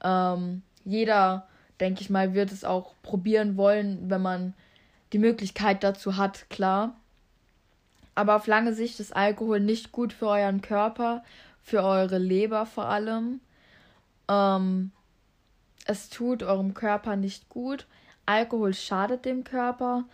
Ähm, 0.02 0.62
jeder, 0.84 1.46
denke 1.80 2.02
ich 2.02 2.10
mal, 2.10 2.34
wird 2.34 2.52
es 2.52 2.64
auch 2.64 2.94
probieren 3.02 3.56
wollen, 3.56 4.10
wenn 4.10 4.22
man 4.22 4.54
die 5.12 5.18
Möglichkeit 5.18 5.82
dazu 5.82 6.16
hat, 6.16 6.48
klar. 6.50 6.94
Aber 8.14 8.36
auf 8.36 8.46
lange 8.46 8.74
Sicht 8.74 9.00
ist 9.00 9.14
Alkohol 9.14 9.60
nicht 9.60 9.92
gut 9.92 10.12
für 10.12 10.28
euren 10.28 10.60
Körper, 10.60 11.24
für 11.62 11.82
eure 11.82 12.18
Leber 12.18 12.66
vor 12.66 12.86
allem. 12.86 13.40
Ähm, 14.28 14.92
es 15.86 16.08
tut 16.10 16.42
eurem 16.42 16.74
Körper 16.74 17.16
nicht 17.16 17.48
gut. 17.48 17.86
Alkohol 18.26 18.74
schadet 18.74 19.24
dem 19.24 19.44
Körper. 19.44 20.04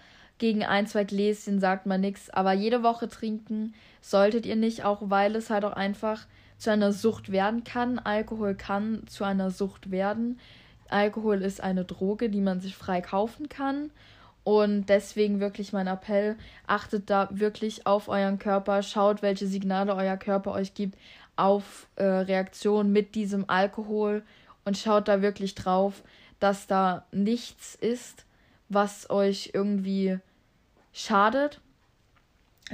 Gegen 0.40 0.64
ein, 0.64 0.86
zwei 0.86 1.04
Gläschen 1.04 1.60
sagt 1.60 1.84
man 1.84 2.00
nichts, 2.00 2.30
aber 2.30 2.54
jede 2.54 2.82
Woche 2.82 3.10
trinken 3.10 3.74
solltet 4.00 4.46
ihr 4.46 4.56
nicht, 4.56 4.86
auch 4.86 5.02
weil 5.02 5.36
es 5.36 5.50
halt 5.50 5.66
auch 5.66 5.74
einfach 5.74 6.26
zu 6.56 6.72
einer 6.72 6.92
Sucht 6.94 7.30
werden 7.30 7.62
kann. 7.62 7.98
Alkohol 7.98 8.54
kann 8.54 9.02
zu 9.06 9.24
einer 9.24 9.50
Sucht 9.50 9.90
werden. 9.90 10.40
Alkohol 10.88 11.42
ist 11.42 11.62
eine 11.62 11.84
Droge, 11.84 12.30
die 12.30 12.40
man 12.40 12.58
sich 12.58 12.74
frei 12.74 13.02
kaufen 13.02 13.50
kann. 13.50 13.90
Und 14.42 14.86
deswegen 14.86 15.40
wirklich 15.40 15.74
mein 15.74 15.86
Appell, 15.86 16.36
achtet 16.66 17.10
da 17.10 17.28
wirklich 17.30 17.86
auf 17.86 18.08
euren 18.08 18.38
Körper, 18.38 18.82
schaut, 18.82 19.20
welche 19.20 19.46
Signale 19.46 19.94
euer 19.94 20.16
Körper 20.16 20.52
euch 20.52 20.72
gibt 20.72 20.96
auf 21.36 21.86
äh, 21.96 22.04
Reaktionen 22.04 22.92
mit 22.92 23.14
diesem 23.14 23.44
Alkohol 23.50 24.22
und 24.64 24.78
schaut 24.78 25.06
da 25.06 25.20
wirklich 25.20 25.54
drauf, 25.54 26.02
dass 26.38 26.66
da 26.66 27.04
nichts 27.12 27.74
ist, 27.74 28.24
was 28.70 29.10
euch 29.10 29.50
irgendwie 29.52 30.18
schadet. 30.92 31.60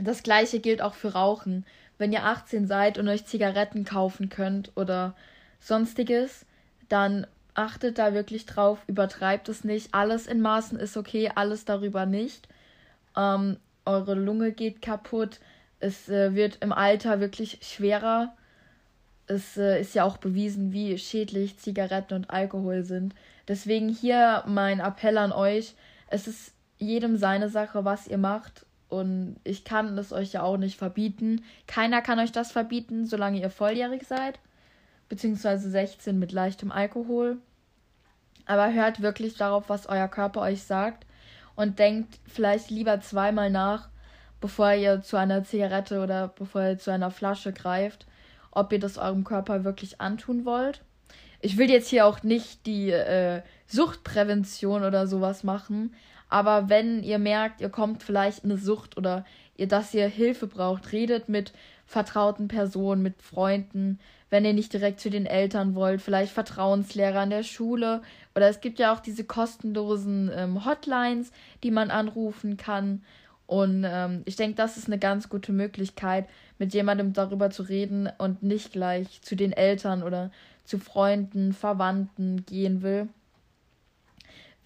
Das 0.01 0.23
gleiche 0.23 0.61
gilt 0.61 0.83
auch 0.83 0.95
für 0.95 1.13
Rauchen. 1.15 1.65
Wenn 1.99 2.13
ihr 2.13 2.25
18 2.25 2.67
seid 2.67 2.99
und 2.99 3.09
euch 3.09 3.25
Zigaretten 3.25 3.85
kaufen 3.85 4.29
könnt 4.29 4.73
oder 4.77 5.15
sonstiges, 5.61 6.45
dann 6.89 7.27
achtet 7.55 7.99
da 7.99 8.13
wirklich 8.13 8.47
drauf, 8.47 8.79
übertreibt 8.87 9.49
es 9.49 9.65
nicht. 9.65 9.95
Alles 9.95 10.27
in 10.27 10.41
Maßen 10.41 10.79
ist 10.79 10.97
okay, 10.97 11.31
alles 11.35 11.65
darüber 11.65 12.05
nicht. 12.05 12.49
Ähm, 13.17 13.57
eure 13.87 14.15
Lunge 14.15 14.53
geht 14.53 14.83
kaputt. 14.83 15.41
Es 15.81 16.09
äh, 16.09 16.35
wird 16.35 16.59
im 16.61 16.73
Alter 16.73 17.21
wirklich 17.21 17.59
schwerer. 17.63 18.35
Es 19.27 19.57
äh, 19.57 19.81
ist 19.81 19.95
ja 19.95 20.05
auch 20.05 20.19
bewiesen, 20.19 20.73
wie 20.73 20.99
schädlich 20.99 21.59
Zigaretten 21.59 22.15
und 22.15 22.31
Alkohol 22.31 22.85
sind. 22.85 23.15
Deswegen 23.49 23.89
hier 23.89 24.45
mein 24.47 24.81
Appell 24.81 25.17
an 25.19 25.33
euch. 25.33 25.75
Es 26.09 26.29
ist 26.29 26.53
jedem 26.79 27.17
seine 27.17 27.49
Sache, 27.49 27.85
was 27.85 28.07
ihr 28.07 28.19
macht. 28.19 28.67
Und 28.89 29.37
ich 29.43 29.65
kann 29.65 29.99
es 29.99 30.13
euch 30.13 30.33
ja 30.33 30.43
auch 30.43 30.57
nicht 30.57 30.79
verbieten. 30.79 31.45
Keiner 31.67 32.03
kann 32.03 32.19
euch 32.19 32.33
das 32.33 32.53
verbieten, 32.53 33.07
solange 33.07 33.41
ihr 33.41 33.51
volljährig 33.51 34.07
seid. 34.07 34.39
Beziehungsweise 35.09 35.71
16 35.71 36.19
mit 36.19 36.33
leichtem 36.33 36.71
Alkohol. 36.71 37.39
Aber 38.45 38.73
hört 38.73 39.03
wirklich 39.03 39.37
darauf, 39.37 39.69
was 39.69 39.89
euer 39.89 40.09
Körper 40.09 40.43
euch 40.43 40.63
sagt. 40.63 41.05
Und 41.57 41.79
denkt 41.79 42.19
vielleicht 42.27 42.71
lieber 42.71 43.01
zweimal 43.01 43.51
nach, 43.51 43.89
bevor 44.41 44.73
ihr 44.73 45.03
zu 45.03 45.17
einer 45.17 45.43
Zigarette 45.43 46.03
oder 46.03 46.29
bevor 46.29 46.63
ihr 46.63 46.79
zu 46.79 46.93
einer 46.93 47.11
Flasche 47.11 47.53
greift, 47.53 48.07
ob 48.51 48.73
ihr 48.73 48.79
das 48.79 48.99
eurem 48.99 49.25
Körper 49.25 49.65
wirklich 49.65 50.01
antun 50.01 50.45
wollt. 50.45 50.83
Ich 51.41 51.57
will 51.59 51.71
jetzt 51.71 51.89
hier 51.89 52.07
auch 52.07 52.23
nicht 52.23 52.67
die 52.67 52.91
äh, 52.91 53.43
Suchtprävention 53.67 54.85
oder 54.85 55.07
sowas 55.07 55.45
machen, 55.45 55.95
aber 56.29 56.69
wenn 56.69 57.03
ihr 57.03 57.19
merkt, 57.19 57.61
ihr 57.61 57.69
kommt 57.69 58.03
vielleicht 58.03 58.45
in 58.45 58.51
eine 58.51 58.59
Sucht 58.59 58.97
oder 58.97 59.25
ihr, 59.57 59.69
dass 59.69 59.95
ihr 59.95 60.09
Hilfe 60.09 60.47
braucht, 60.47 60.93
redet 60.93 61.29
mit 61.29 61.53
vertrauten 61.87 62.49
Personen, 62.49 63.03
mit 63.03 63.23
Freunden, 63.23 64.01
wenn 64.29 64.45
ihr 64.45 64.53
nicht 64.53 64.73
direkt 64.73 65.01
zu 65.01 65.09
den 65.09 65.27
Eltern 65.27 65.75
wollt, 65.75 66.03
vielleicht 66.03 66.33
Vertrauenslehrer 66.33 67.21
an 67.21 67.31
der 67.31 67.45
Schule 67.45 68.03
oder 68.35 68.49
es 68.49 68.61
gibt 68.61 68.79
ja 68.79 68.93
auch 68.93 69.01
diese 69.01 69.25
kostenlosen 69.25 70.31
ähm, 70.35 70.65
Hotlines, 70.65 71.31
die 71.63 71.71
man 71.71 71.91
anrufen 71.91 72.57
kann. 72.57 73.03
Und 73.47 73.85
ähm, 73.87 74.23
ich 74.25 74.35
denke, 74.35 74.57
das 74.57 74.77
ist 74.77 74.89
eine 74.89 74.99
ganz 74.99 75.29
gute 75.29 75.53
Möglichkeit, 75.53 76.27
mit 76.59 76.75
jemandem 76.75 77.13
darüber 77.13 77.51
zu 77.51 77.63
reden 77.63 78.09
und 78.19 78.43
nicht 78.43 78.73
gleich 78.73 79.23
zu 79.23 79.37
den 79.37 79.53
Eltern 79.53 80.03
oder 80.03 80.33
zu 80.65 80.79
Freunden, 80.79 81.53
Verwandten 81.53 82.45
gehen 82.45 82.83
will. 82.83 83.09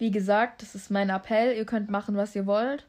Wie 0.01 0.09
gesagt, 0.09 0.63
das 0.63 0.73
ist 0.73 0.89
mein 0.89 1.11
Appell. 1.11 1.55
Ihr 1.55 1.65
könnt 1.65 1.91
machen, 1.91 2.17
was 2.17 2.35
ihr 2.35 2.47
wollt. 2.47 2.87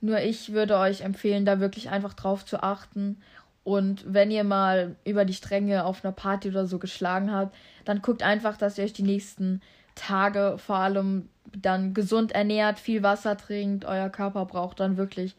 Nur 0.00 0.20
ich 0.20 0.54
würde 0.54 0.78
euch 0.78 1.02
empfehlen, 1.02 1.44
da 1.44 1.60
wirklich 1.60 1.90
einfach 1.90 2.14
drauf 2.14 2.42
zu 2.46 2.62
achten. 2.62 3.20
Und 3.64 4.02
wenn 4.06 4.30
ihr 4.30 4.44
mal 4.44 4.96
über 5.04 5.26
die 5.26 5.34
Stränge 5.34 5.84
auf 5.84 6.02
einer 6.02 6.12
Party 6.12 6.48
oder 6.48 6.64
so 6.64 6.78
geschlagen 6.78 7.30
habt, 7.34 7.54
dann 7.84 8.00
guckt 8.00 8.22
einfach, 8.22 8.56
dass 8.56 8.78
ihr 8.78 8.84
euch 8.84 8.94
die 8.94 9.02
nächsten 9.02 9.60
Tage 9.94 10.56
vor 10.56 10.76
allem 10.76 11.28
dann 11.54 11.92
gesund 11.92 12.32
ernährt, 12.32 12.78
viel 12.78 13.02
Wasser 13.02 13.36
trinkt. 13.36 13.84
Euer 13.84 14.08
Körper 14.08 14.46
braucht 14.46 14.80
dann 14.80 14.96
wirklich 14.96 15.36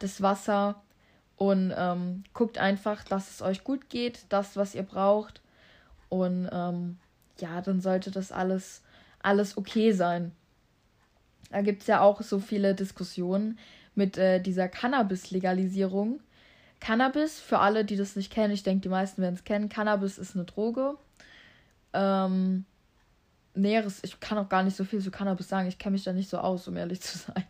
das 0.00 0.22
Wasser. 0.22 0.82
Und 1.36 1.72
ähm, 1.78 2.24
guckt 2.34 2.58
einfach, 2.58 3.04
dass 3.04 3.30
es 3.30 3.42
euch 3.42 3.62
gut 3.62 3.88
geht, 3.90 4.24
das, 4.28 4.56
was 4.56 4.74
ihr 4.74 4.82
braucht. 4.82 5.40
Und 6.08 6.48
ähm, 6.50 6.98
ja, 7.38 7.60
dann 7.60 7.80
sollte 7.80 8.10
das 8.10 8.32
alles, 8.32 8.82
alles 9.22 9.56
okay 9.56 9.92
sein. 9.92 10.32
Da 11.50 11.62
gibt 11.62 11.82
es 11.82 11.88
ja 11.88 12.00
auch 12.00 12.20
so 12.22 12.38
viele 12.38 12.74
Diskussionen 12.74 13.58
mit 13.94 14.18
äh, 14.18 14.40
dieser 14.40 14.68
Cannabis-Legalisierung. 14.68 16.20
Cannabis, 16.80 17.40
für 17.40 17.58
alle, 17.58 17.84
die 17.84 17.96
das 17.96 18.16
nicht 18.16 18.32
kennen, 18.32 18.52
ich 18.52 18.62
denke, 18.62 18.82
die 18.82 18.88
meisten 18.88 19.22
werden 19.22 19.34
es 19.34 19.44
kennen, 19.44 19.68
Cannabis 19.68 20.18
ist 20.18 20.36
eine 20.36 20.44
Droge. 20.44 20.96
Ähm, 21.92 22.64
Näheres, 23.54 24.00
ich 24.04 24.20
kann 24.20 24.38
auch 24.38 24.48
gar 24.48 24.62
nicht 24.62 24.76
so 24.76 24.84
viel 24.84 25.00
zu 25.00 25.10
Cannabis 25.10 25.48
sagen, 25.48 25.68
ich 25.68 25.78
kenne 25.78 25.94
mich 25.94 26.04
da 26.04 26.12
nicht 26.12 26.30
so 26.30 26.38
aus, 26.38 26.68
um 26.68 26.76
ehrlich 26.76 27.00
zu 27.02 27.18
sein. 27.18 27.44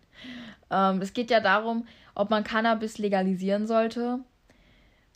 Ähm, 0.71 1.03
es 1.03 1.13
geht 1.13 1.31
ja 1.31 1.41
darum, 1.41 1.87
ob 2.15 2.31
man 2.31 2.45
Cannabis 2.45 2.99
legalisieren 2.99 3.67
sollte. 3.67 4.21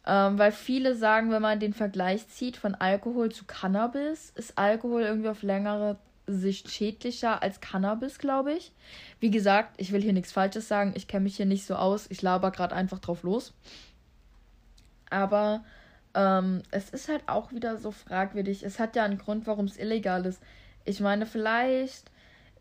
Ähm, 0.05 0.39
weil 0.39 0.51
viele 0.51 0.97
sagen, 0.97 1.31
wenn 1.31 1.43
man 1.43 1.61
den 1.61 1.75
Vergleich 1.75 2.27
zieht 2.29 2.57
von 2.57 2.75
Alkohol 2.75 3.31
zu 3.31 3.45
Cannabis, 3.45 4.31
ist 4.31 4.59
Alkohol 4.59 5.03
irgendwie 5.03 5.29
auf 5.29 5.43
längere 5.43 5.97
Sicht 6.27 6.71
schädlicher 6.71 7.43
als 7.43 7.61
Cannabis, 7.61 8.19
glaube 8.19 8.53
ich. 8.53 8.73
Wie 9.21 9.31
gesagt, 9.31 9.75
ich 9.79 9.93
will 9.93 10.03
hier 10.03 10.13
nichts 10.13 10.33
Falsches 10.33 10.69
sagen. 10.69 10.93
Ich 10.97 11.09
kenne 11.09 11.25
mich 11.25 11.37
hier 11.37 11.47
nicht 11.47 11.67
so 11.67 11.75
aus. 11.75 12.07
Ich 12.11 12.23
laber 12.23 12.51
gerade 12.51 12.75
einfach 12.75 12.99
drauf 12.99 13.23
los. 13.23 13.53
Aber 15.11 15.65
ähm, 16.15 16.63
es 16.71 16.91
ist 16.91 17.09
halt 17.09 17.23
auch 17.29 17.53
wieder 17.53 17.77
so 17.77 17.91
fragwürdig. 17.91 18.63
Es 18.63 18.79
hat 18.79 18.97
ja 18.97 19.05
einen 19.05 19.19
Grund, 19.19 19.47
warum 19.47 19.67
es 19.67 19.77
illegal 19.77 20.25
ist. 20.27 20.41
Ich 20.85 21.01
meine, 21.01 21.27
vielleicht 21.27 22.11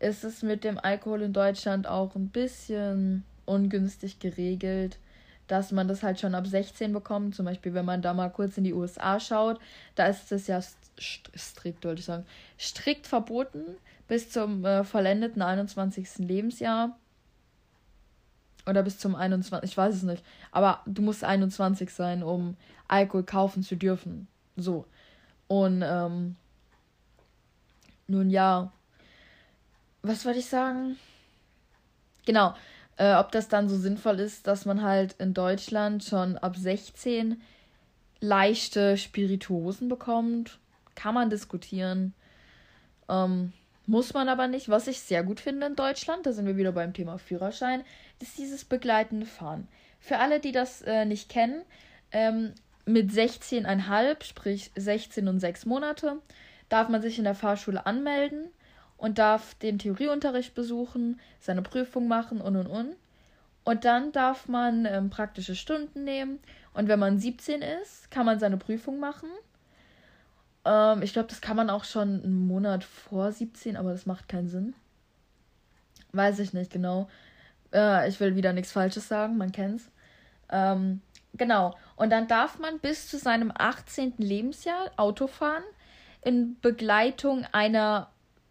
ist 0.00 0.24
es 0.24 0.42
mit 0.42 0.64
dem 0.64 0.78
Alkohol 0.78 1.22
in 1.22 1.32
Deutschland 1.32 1.86
auch 1.86 2.14
ein 2.14 2.28
bisschen 2.28 3.24
ungünstig 3.46 4.18
geregelt 4.18 4.98
dass 5.52 5.70
man 5.70 5.86
das 5.86 6.02
halt 6.02 6.18
schon 6.18 6.34
ab 6.34 6.46
16 6.46 6.92
bekommt. 6.94 7.34
Zum 7.34 7.44
Beispiel, 7.44 7.74
wenn 7.74 7.84
man 7.84 8.00
da 8.00 8.14
mal 8.14 8.30
kurz 8.30 8.56
in 8.56 8.64
die 8.64 8.72
USA 8.72 9.20
schaut, 9.20 9.60
da 9.94 10.06
ist 10.06 10.32
es 10.32 10.46
ja 10.46 10.62
strikt, 11.02 11.84
wollte 11.84 12.00
ich 12.00 12.06
sagen, 12.06 12.26
strikt 12.58 13.06
verboten 13.06 13.76
bis 14.08 14.30
zum 14.30 14.64
äh, 14.64 14.84
vollendeten 14.84 15.42
21. 15.42 16.18
Lebensjahr. 16.18 16.96
Oder 18.66 18.82
bis 18.82 18.98
zum 18.98 19.16
21. 19.16 19.70
Ich 19.70 19.76
weiß 19.76 19.94
es 19.94 20.02
nicht. 20.02 20.24
Aber 20.52 20.80
du 20.86 21.02
musst 21.02 21.24
21 21.24 21.90
sein, 21.90 22.22
um 22.22 22.56
Alkohol 22.86 23.24
kaufen 23.24 23.62
zu 23.62 23.76
dürfen. 23.76 24.28
So. 24.56 24.86
Und, 25.48 25.82
ähm, 25.84 26.36
nun 28.06 28.30
ja. 28.30 28.72
Was 30.02 30.24
wollte 30.24 30.38
ich 30.38 30.46
sagen? 30.46 30.96
Genau 32.24 32.54
äh, 32.96 33.14
ob 33.14 33.32
das 33.32 33.48
dann 33.48 33.68
so 33.68 33.76
sinnvoll 33.76 34.20
ist, 34.20 34.46
dass 34.46 34.64
man 34.64 34.82
halt 34.82 35.14
in 35.18 35.34
Deutschland 35.34 36.04
schon 36.04 36.38
ab 36.38 36.56
16 36.56 37.40
leichte 38.20 38.96
Spirituosen 38.96 39.88
bekommt. 39.88 40.58
Kann 40.94 41.14
man 41.14 41.30
diskutieren. 41.30 42.14
Ähm, 43.08 43.52
muss 43.86 44.14
man 44.14 44.28
aber 44.28 44.48
nicht. 44.48 44.68
Was 44.68 44.86
ich 44.86 45.00
sehr 45.00 45.22
gut 45.22 45.40
finde 45.40 45.66
in 45.66 45.76
Deutschland, 45.76 46.26
da 46.26 46.32
sind 46.32 46.46
wir 46.46 46.56
wieder 46.56 46.72
beim 46.72 46.94
Thema 46.94 47.18
Führerschein, 47.18 47.84
ist 48.20 48.38
dieses 48.38 48.64
begleitende 48.64 49.26
Fahren. 49.26 49.68
Für 49.98 50.18
alle, 50.18 50.40
die 50.40 50.52
das 50.52 50.82
äh, 50.82 51.04
nicht 51.04 51.28
kennen, 51.28 51.62
ähm, 52.12 52.52
mit 52.84 53.10
16,5, 53.10 54.24
sprich 54.24 54.70
16 54.76 55.28
und 55.28 55.40
6 55.40 55.66
Monate, 55.66 56.18
darf 56.68 56.88
man 56.88 57.02
sich 57.02 57.18
in 57.18 57.24
der 57.24 57.34
Fahrschule 57.34 57.86
anmelden 57.86 58.48
und 58.96 59.18
darf 59.18 59.54
den 59.54 59.78
Theorieunterricht 59.78 60.54
besuchen, 60.54 61.20
seine 61.40 61.62
Prüfung 61.62 62.08
machen 62.08 62.40
und 62.40 62.56
und 62.56 62.66
und. 62.66 62.96
Und 63.64 63.84
dann 63.84 64.10
darf 64.12 64.48
man 64.48 64.86
ähm, 64.86 65.10
praktische 65.10 65.54
Stunden 65.54 66.04
nehmen. 66.04 66.40
Und 66.74 66.88
wenn 66.88 66.98
man 66.98 67.18
17 67.18 67.62
ist, 67.62 68.10
kann 68.10 68.26
man 68.26 68.38
seine 68.38 68.56
Prüfung 68.56 68.98
machen. 68.98 69.28
Ähm, 70.64 71.02
ich 71.02 71.12
glaube, 71.12 71.28
das 71.28 71.40
kann 71.40 71.56
man 71.56 71.70
auch 71.70 71.84
schon 71.84 72.22
einen 72.22 72.46
Monat 72.46 72.84
vor 72.84 73.32
17, 73.32 73.76
aber 73.76 73.92
das 73.92 74.06
macht 74.06 74.28
keinen 74.28 74.48
Sinn. 74.48 74.74
Weiß 76.12 76.38
ich 76.38 76.52
nicht 76.52 76.72
genau. 76.72 77.08
Äh, 77.72 78.08
ich 78.08 78.20
will 78.20 78.36
wieder 78.36 78.52
nichts 78.52 78.72
Falsches 78.72 79.08
sagen, 79.08 79.36
man 79.36 79.52
kennt's. 79.52 79.90
Ähm, 80.50 81.00
genau. 81.34 81.76
Und 81.96 82.10
dann 82.10 82.28
darf 82.28 82.58
man 82.58 82.78
bis 82.78 83.08
zu 83.08 83.18
seinem 83.18 83.52
18. 83.54 84.14
Lebensjahr 84.18 84.90
Auto 84.96 85.26
fahren 85.26 85.64
in 86.20 86.56
Begleitung 86.60 87.46
einer 87.52 88.10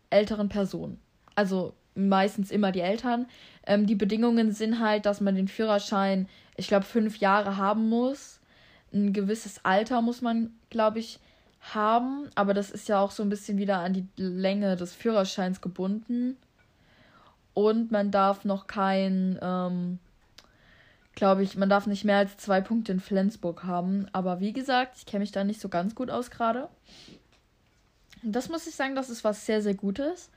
älteren 0.10 0.50
Personen. 0.50 1.00
Also 1.36 1.74
meistens 1.96 2.52
immer 2.52 2.72
die 2.72 2.82
Eltern. 2.82 3.28
Ähm, 3.66 3.86
die 3.86 3.96
Bedingungen 3.96 4.52
sind 4.52 4.80
halt, 4.80 5.06
dass 5.06 5.22
man 5.22 5.36
den 5.36 5.48
Führerschein, 5.48 6.28
ich 6.58 6.68
glaube, 6.68 6.86
fünf 6.86 7.18
Jahre 7.18 7.58
haben 7.58 7.90
muss. 7.90 8.40
Ein 8.94 9.14
gewisses 9.14 9.64
Alter 9.64 10.02
muss 10.02 10.22
man, 10.22 10.52
glaube 10.70 11.00
ich, 11.00 11.20
haben. 11.62 12.30
Aber 12.36 12.54
das 12.54 12.72
ist 12.72 12.90
ja 12.90 13.00
auch 13.00 13.12
so 13.12 13.24
ein 13.24 13.30
bisschen 13.30 13.58
wieder 13.58 13.80
an 13.80 13.94
die 13.94 14.08
Länge 14.18 14.76
des 14.76 14.94
Führerscheins 14.94 15.62
gebunden. 15.62 16.38
Und 17.54 17.92
man 17.92 18.12
darf 18.12 18.46
noch 18.46 18.68
kein, 18.68 19.38
ähm, 19.42 20.00
glaube 21.16 21.44
ich, 21.44 21.58
man 21.58 21.70
darf 21.70 21.86
nicht 21.86 22.06
mehr 22.06 22.18
als 22.18 22.38
zwei 22.38 22.62
Punkte 22.62 22.92
in 22.94 23.00
Flensburg 23.00 23.64
haben. 23.64 24.08
Aber 24.14 24.40
wie 24.40 24.54
gesagt, 24.54 24.96
ich 24.98 25.06
kenne 25.06 25.22
mich 25.22 25.32
da 25.32 25.44
nicht 25.44 25.62
so 25.62 25.70
ganz 25.70 25.96
gut 25.96 26.10
aus 26.10 26.32
gerade. 26.32 26.70
Das 28.24 28.50
muss 28.50 28.68
ich 28.68 28.76
sagen, 28.76 28.96
das 28.96 29.10
ist 29.10 29.24
was 29.24 29.46
sehr, 29.46 29.62
sehr 29.62 29.74
Gutes. 29.74 30.30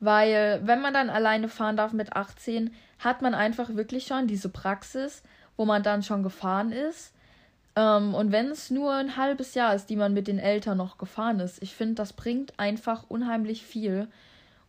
Weil, 0.00 0.60
wenn 0.64 0.80
man 0.80 0.94
dann 0.94 1.10
alleine 1.10 1.48
fahren 1.48 1.76
darf 1.76 1.92
mit 1.92 2.14
18, 2.14 2.72
hat 2.98 3.20
man 3.22 3.34
einfach 3.34 3.74
wirklich 3.74 4.06
schon 4.06 4.26
diese 4.26 4.48
Praxis, 4.48 5.22
wo 5.56 5.64
man 5.64 5.82
dann 5.82 6.02
schon 6.02 6.22
gefahren 6.22 6.72
ist. 6.72 7.12
Ähm, 7.78 8.12
und 8.14 8.32
wenn 8.32 8.50
es 8.50 8.70
nur 8.70 8.92
ein 8.92 9.16
halbes 9.16 9.54
Jahr 9.54 9.72
ist, 9.72 9.86
die 9.88 9.96
man 9.96 10.12
mit 10.12 10.26
den 10.26 10.40
Eltern 10.40 10.78
noch 10.78 10.98
gefahren 10.98 11.38
ist, 11.38 11.62
ich 11.62 11.76
finde, 11.76 11.94
das 11.94 12.12
bringt 12.12 12.58
einfach 12.58 13.04
unheimlich 13.08 13.62
viel. 13.64 14.08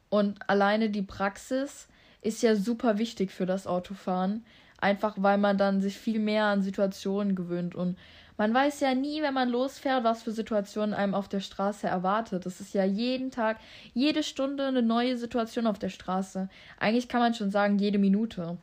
Und 0.10 0.38
alleine 0.48 0.92
die 0.92 1.02
Praxis 1.02 1.88
ist 2.22 2.44
ja 2.44 2.56
super 2.56 3.00
wichtig 3.00 3.32
für 3.32 3.48
das 3.48 3.66
Autofahren. 3.66 4.46
Einfach 4.80 5.16
weil 5.18 5.40
man 5.40 5.58
dann 5.58 5.82
sich 5.82 5.98
viel 5.98 6.20
mehr 6.20 6.46
an 6.46 6.62
Situationen 6.62 7.36
gewöhnt. 7.36 7.74
Und 7.74 7.98
man 8.38 8.54
weiß 8.54 8.80
ja 8.82 8.94
nie, 8.94 9.24
wenn 9.24 9.34
man 9.34 9.50
losfährt, 9.50 10.04
was 10.04 10.24
für 10.24 10.32
Situationen 10.32 10.94
einem 10.94 11.16
auf 11.16 11.28
der 11.28 11.40
Straße 11.40 11.88
erwartet. 11.88 12.46
Das 12.46 12.62
ist 12.62 12.76
ja 12.76 12.86
jeden 12.86 13.32
Tag, 13.32 13.58
jede 13.94 14.22
Stunde 14.22 14.68
eine 14.68 14.84
neue 14.84 15.18
Situation 15.18 15.66
auf 15.66 15.80
der 15.80 15.90
Straße. 15.90 16.48
Eigentlich 16.80 17.10
kann 17.10 17.22
man 17.22 17.34
schon 17.34 17.50
sagen, 17.50 17.80
jede 17.80 17.98
Minute. 17.98 18.58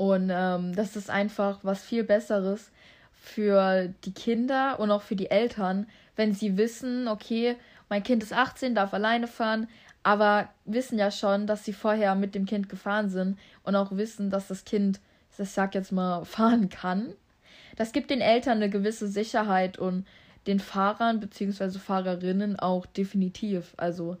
Und 0.00 0.30
ähm, 0.32 0.74
das 0.74 0.96
ist 0.96 1.10
einfach 1.10 1.58
was 1.60 1.82
viel 1.82 2.04
Besseres 2.04 2.70
für 3.12 3.92
die 4.06 4.14
Kinder 4.14 4.80
und 4.80 4.90
auch 4.90 5.02
für 5.02 5.14
die 5.14 5.30
Eltern, 5.30 5.86
wenn 6.16 6.32
sie 6.32 6.56
wissen, 6.56 7.06
okay, 7.06 7.56
mein 7.90 8.02
Kind 8.02 8.22
ist 8.22 8.32
18, 8.32 8.74
darf 8.74 8.94
alleine 8.94 9.26
fahren, 9.26 9.68
aber 10.02 10.48
wissen 10.64 10.98
ja 10.98 11.10
schon, 11.10 11.46
dass 11.46 11.66
sie 11.66 11.74
vorher 11.74 12.14
mit 12.14 12.34
dem 12.34 12.46
Kind 12.46 12.70
gefahren 12.70 13.10
sind 13.10 13.38
und 13.62 13.76
auch 13.76 13.90
wissen, 13.94 14.30
dass 14.30 14.48
das 14.48 14.64
Kind, 14.64 15.00
ich 15.36 15.50
sag 15.50 15.74
jetzt 15.74 15.92
mal, 15.92 16.24
fahren 16.24 16.70
kann. 16.70 17.12
Das 17.76 17.92
gibt 17.92 18.08
den 18.08 18.22
Eltern 18.22 18.56
eine 18.56 18.70
gewisse 18.70 19.06
Sicherheit 19.06 19.78
und 19.78 20.06
den 20.46 20.60
Fahrern 20.60 21.20
bzw. 21.20 21.78
Fahrerinnen 21.78 22.58
auch 22.58 22.86
definitiv. 22.86 23.74
Also, 23.76 24.16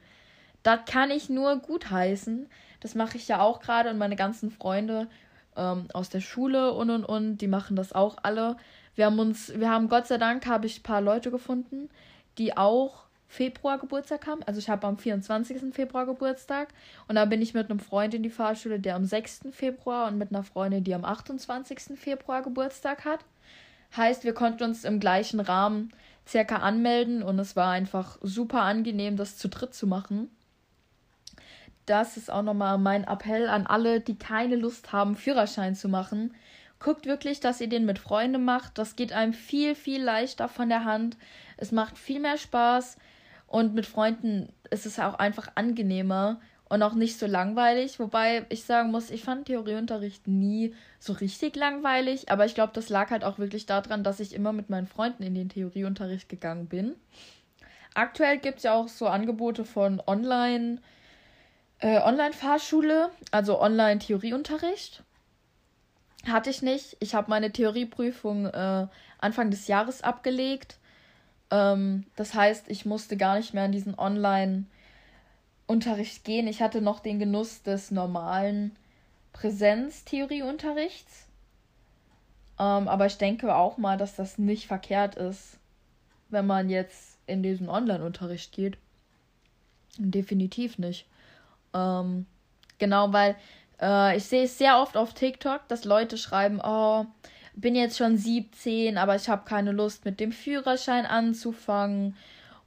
das 0.62 0.80
kann 0.84 1.10
ich 1.10 1.30
nur 1.30 1.56
gut 1.56 1.90
heißen. 1.90 2.50
Das 2.80 2.94
mache 2.94 3.16
ich 3.16 3.28
ja 3.28 3.40
auch 3.40 3.60
gerade 3.60 3.88
und 3.88 3.96
meine 3.96 4.16
ganzen 4.16 4.50
Freunde 4.50 5.08
ähm, 5.56 5.86
aus 5.92 6.08
der 6.08 6.20
Schule 6.20 6.72
und 6.72 6.90
und 6.90 7.04
und, 7.04 7.38
die 7.38 7.48
machen 7.48 7.76
das 7.76 7.92
auch 7.92 8.16
alle. 8.22 8.56
Wir 8.94 9.06
haben 9.06 9.18
uns, 9.18 9.52
wir 9.58 9.70
haben 9.70 9.88
Gott 9.88 10.06
sei 10.06 10.18
Dank, 10.18 10.46
habe 10.46 10.66
ich 10.66 10.80
ein 10.80 10.82
paar 10.82 11.00
Leute 11.00 11.30
gefunden, 11.30 11.88
die 12.38 12.56
auch 12.56 13.04
Februar 13.28 13.78
Geburtstag 13.78 14.26
haben. 14.26 14.42
Also 14.42 14.58
ich 14.58 14.68
habe 14.68 14.86
am 14.86 14.98
24. 14.98 15.72
Februar 15.72 16.04
Geburtstag 16.04 16.68
und 17.06 17.14
da 17.14 17.24
bin 17.24 17.40
ich 17.40 17.54
mit 17.54 17.70
einem 17.70 17.78
Freund 17.78 18.12
in 18.12 18.24
die 18.24 18.30
Fahrschule, 18.30 18.80
der 18.80 18.96
am 18.96 19.04
6. 19.04 19.42
Februar 19.52 20.08
und 20.08 20.18
mit 20.18 20.30
einer 20.30 20.42
Freundin, 20.42 20.82
die 20.82 20.94
am 20.94 21.04
28. 21.04 21.96
Februar 21.96 22.42
Geburtstag 22.42 23.04
hat. 23.04 23.20
Heißt, 23.96 24.24
wir 24.24 24.34
konnten 24.34 24.64
uns 24.64 24.84
im 24.84 24.98
gleichen 24.98 25.40
Rahmen 25.40 25.92
circa 26.26 26.56
anmelden 26.56 27.22
und 27.22 27.38
es 27.38 27.56
war 27.56 27.70
einfach 27.70 28.18
super 28.20 28.62
angenehm, 28.62 29.16
das 29.16 29.36
zu 29.36 29.48
dritt 29.48 29.74
zu 29.74 29.86
machen. 29.86 30.28
Das 31.86 32.16
ist 32.16 32.30
auch 32.30 32.42
nochmal 32.42 32.78
mein 32.78 33.04
Appell 33.04 33.48
an 33.48 33.66
alle, 33.66 34.00
die 34.00 34.16
keine 34.16 34.56
Lust 34.56 34.92
haben, 34.92 35.16
Führerschein 35.16 35.74
zu 35.74 35.88
machen. 35.88 36.34
Guckt 36.78 37.06
wirklich, 37.06 37.40
dass 37.40 37.60
ihr 37.60 37.68
den 37.68 37.84
mit 37.84 37.98
Freunden 37.98 38.44
macht. 38.44 38.78
Das 38.78 38.96
geht 38.96 39.12
einem 39.12 39.32
viel, 39.32 39.74
viel 39.74 40.02
leichter 40.02 40.48
von 40.48 40.68
der 40.68 40.84
Hand. 40.84 41.16
Es 41.56 41.72
macht 41.72 41.98
viel 41.98 42.20
mehr 42.20 42.38
Spaß. 42.38 42.96
Und 43.46 43.74
mit 43.74 43.86
Freunden 43.86 44.48
ist 44.70 44.86
es 44.86 44.98
auch 44.98 45.14
einfach 45.14 45.48
angenehmer 45.56 46.40
und 46.70 46.82
auch 46.82 46.94
nicht 46.94 47.18
so 47.18 47.26
langweilig. 47.26 47.98
Wobei 47.98 48.46
ich 48.48 48.64
sagen 48.64 48.92
muss, 48.92 49.10
ich 49.10 49.24
fand 49.24 49.46
Theorieunterricht 49.46 50.26
nie 50.28 50.74
so 51.00 51.12
richtig 51.12 51.56
langweilig. 51.56 52.30
Aber 52.30 52.46
ich 52.46 52.54
glaube, 52.54 52.72
das 52.72 52.88
lag 52.88 53.10
halt 53.10 53.24
auch 53.24 53.38
wirklich 53.38 53.66
daran, 53.66 54.04
dass 54.04 54.20
ich 54.20 54.34
immer 54.34 54.52
mit 54.52 54.70
meinen 54.70 54.86
Freunden 54.86 55.24
in 55.24 55.34
den 55.34 55.48
Theorieunterricht 55.48 56.28
gegangen 56.28 56.66
bin. 56.66 56.94
Aktuell 57.92 58.38
gibt 58.38 58.58
es 58.58 58.62
ja 58.62 58.74
auch 58.74 58.88
so 58.88 59.08
Angebote 59.08 59.64
von 59.64 60.00
Online, 60.06 60.78
äh, 61.80 62.00
Online-Fahrschule, 62.00 63.10
also 63.30 63.60
Online-Theorieunterricht. 63.60 65.02
Hatte 66.26 66.50
ich 66.50 66.62
nicht. 66.62 66.96
Ich 67.00 67.14
habe 67.14 67.30
meine 67.30 67.50
Theorieprüfung 67.50 68.46
äh, 68.46 68.86
Anfang 69.18 69.50
des 69.50 69.66
Jahres 69.66 70.02
abgelegt. 70.02 70.76
Ähm, 71.50 72.04
das 72.16 72.34
heißt, 72.34 72.66
ich 72.68 72.84
musste 72.84 73.16
gar 73.16 73.36
nicht 73.36 73.54
mehr 73.54 73.64
in 73.64 73.72
diesen 73.72 73.98
Online-Unterricht 73.98 76.24
gehen. 76.24 76.46
Ich 76.46 76.60
hatte 76.60 76.82
noch 76.82 77.00
den 77.00 77.18
Genuss 77.18 77.62
des 77.62 77.90
normalen 77.90 78.76
Präsenztheorieunterrichts. 79.32 81.26
Ähm, 82.58 82.88
aber 82.88 83.06
ich 83.06 83.16
denke 83.16 83.54
auch 83.54 83.78
mal, 83.78 83.96
dass 83.96 84.16
das 84.16 84.36
nicht 84.36 84.66
verkehrt 84.66 85.14
ist, 85.14 85.56
wenn 86.28 86.46
man 86.46 86.68
jetzt 86.68 87.16
in 87.26 87.42
diesen 87.42 87.70
Online-Unterricht 87.70 88.52
geht. 88.52 88.76
Definitiv 89.96 90.76
nicht. 90.76 91.06
Ähm, 91.74 92.26
genau, 92.78 93.12
weil 93.12 93.36
äh, 93.80 94.16
ich 94.16 94.24
sehe 94.24 94.44
es 94.44 94.58
sehr 94.58 94.78
oft 94.78 94.96
auf 94.96 95.14
TikTok, 95.14 95.66
dass 95.68 95.84
Leute 95.84 96.18
schreiben, 96.18 96.60
oh, 96.62 97.06
bin 97.54 97.74
jetzt 97.74 97.98
schon 97.98 98.16
17, 98.16 98.98
aber 98.98 99.16
ich 99.16 99.28
habe 99.28 99.44
keine 99.44 99.72
Lust 99.72 100.04
mit 100.04 100.20
dem 100.20 100.32
Führerschein 100.32 101.06
anzufangen 101.06 102.16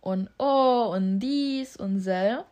und 0.01 0.29
oh 0.37 0.91
und 0.93 1.19
dies 1.19 1.77
und 1.77 1.99
sel. 1.99 2.43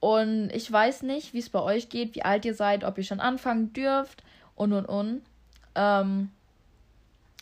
Und 0.00 0.50
ich 0.52 0.70
weiß 0.70 1.02
nicht, 1.04 1.32
wie 1.32 1.38
es 1.38 1.50
bei 1.50 1.60
euch 1.60 1.88
geht, 1.88 2.16
wie 2.16 2.24
alt 2.24 2.44
ihr 2.44 2.54
seid, 2.54 2.82
ob 2.82 2.98
ihr 2.98 3.04
schon 3.04 3.20
anfangen 3.20 3.72
dürft 3.72 4.24
und 4.56 4.72
und 4.72 4.86
und. 4.86 5.22
Ähm, 5.76 6.30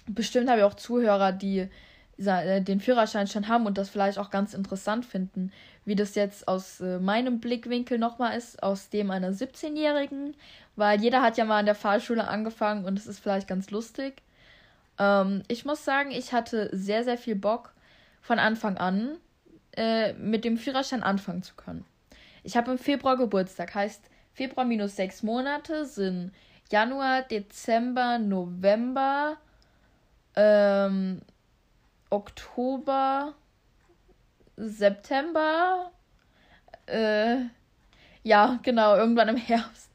bestimmt 0.07 0.48
habe 0.48 0.61
ich 0.61 0.64
auch 0.64 0.74
Zuhörer, 0.74 1.33
die 1.33 1.68
den 2.20 2.80
Führerschein 2.80 3.26
schon 3.26 3.48
haben 3.48 3.66
und 3.66 3.78
das 3.78 3.88
vielleicht 3.88 4.18
auch 4.18 4.30
ganz 4.30 4.52
interessant 4.52 5.06
finden, 5.06 5.52
wie 5.85 5.94
das 5.94 6.14
jetzt 6.14 6.46
aus 6.46 6.80
äh, 6.80 6.98
meinem 6.98 7.40
Blickwinkel 7.40 7.98
nochmal 7.98 8.37
ist, 8.37 8.62
aus 8.62 8.90
dem 8.90 9.11
einer 9.11 9.33
17-Jährigen, 9.33 10.35
weil 10.76 11.00
jeder 11.00 11.22
hat 11.22 11.38
ja 11.38 11.44
mal 11.46 11.61
an 11.61 11.66
der 11.66 11.74
Fahrschule 11.74 12.28
angefangen 12.28 12.85
und 12.85 12.98
es 12.98 13.06
ist 13.06 13.20
vielleicht 13.20 13.48
ganz 13.48 13.70
lustig. 13.70 14.22
Ähm, 14.98 15.42
ich 15.48 15.64
muss 15.64 15.85
sagen, 15.85 16.11
ich 16.11 16.33
hatte 16.33 16.68
sehr, 16.72 17.04
sehr 17.04 17.16
viel 17.16 17.37
Bock 17.37 17.72
von 18.20 18.38
Anfang 18.38 18.76
an 18.76 19.16
äh, 19.76 20.12
mit 20.12 20.44
dem 20.44 20.59
Führerschein 20.59 21.02
anfangen 21.02 21.42
zu 21.42 21.54
können. 21.54 21.87
Ich 22.42 22.56
habe 22.56 22.70
im 22.70 22.78
Februar 22.78 23.16
Geburtstag, 23.16 23.74
heißt 23.74 24.02
Februar 24.35 24.66
minus 24.66 24.96
sechs 24.96 25.22
Monate 25.22 25.87
sind 25.87 26.33
Januar, 26.70 27.22
Dezember, 27.22 28.18
November, 28.18 29.37
ähm, 30.37 31.20
Oktober, 32.11 33.35
September. 34.57 35.92
Äh, 36.87 37.38
ja, 38.23 38.59
genau, 38.62 38.96
irgendwann 38.96 39.29
im 39.29 39.37
Herbst. 39.38 39.90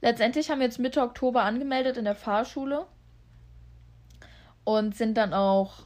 Letztendlich 0.00 0.50
haben 0.50 0.58
wir 0.58 0.66
jetzt 0.66 0.78
Mitte 0.78 1.02
Oktober 1.02 1.42
angemeldet 1.42 1.96
in 1.96 2.04
der 2.04 2.14
Fahrschule 2.14 2.86
und 4.64 4.96
sind 4.96 5.16
dann 5.16 5.32
auch, 5.34 5.84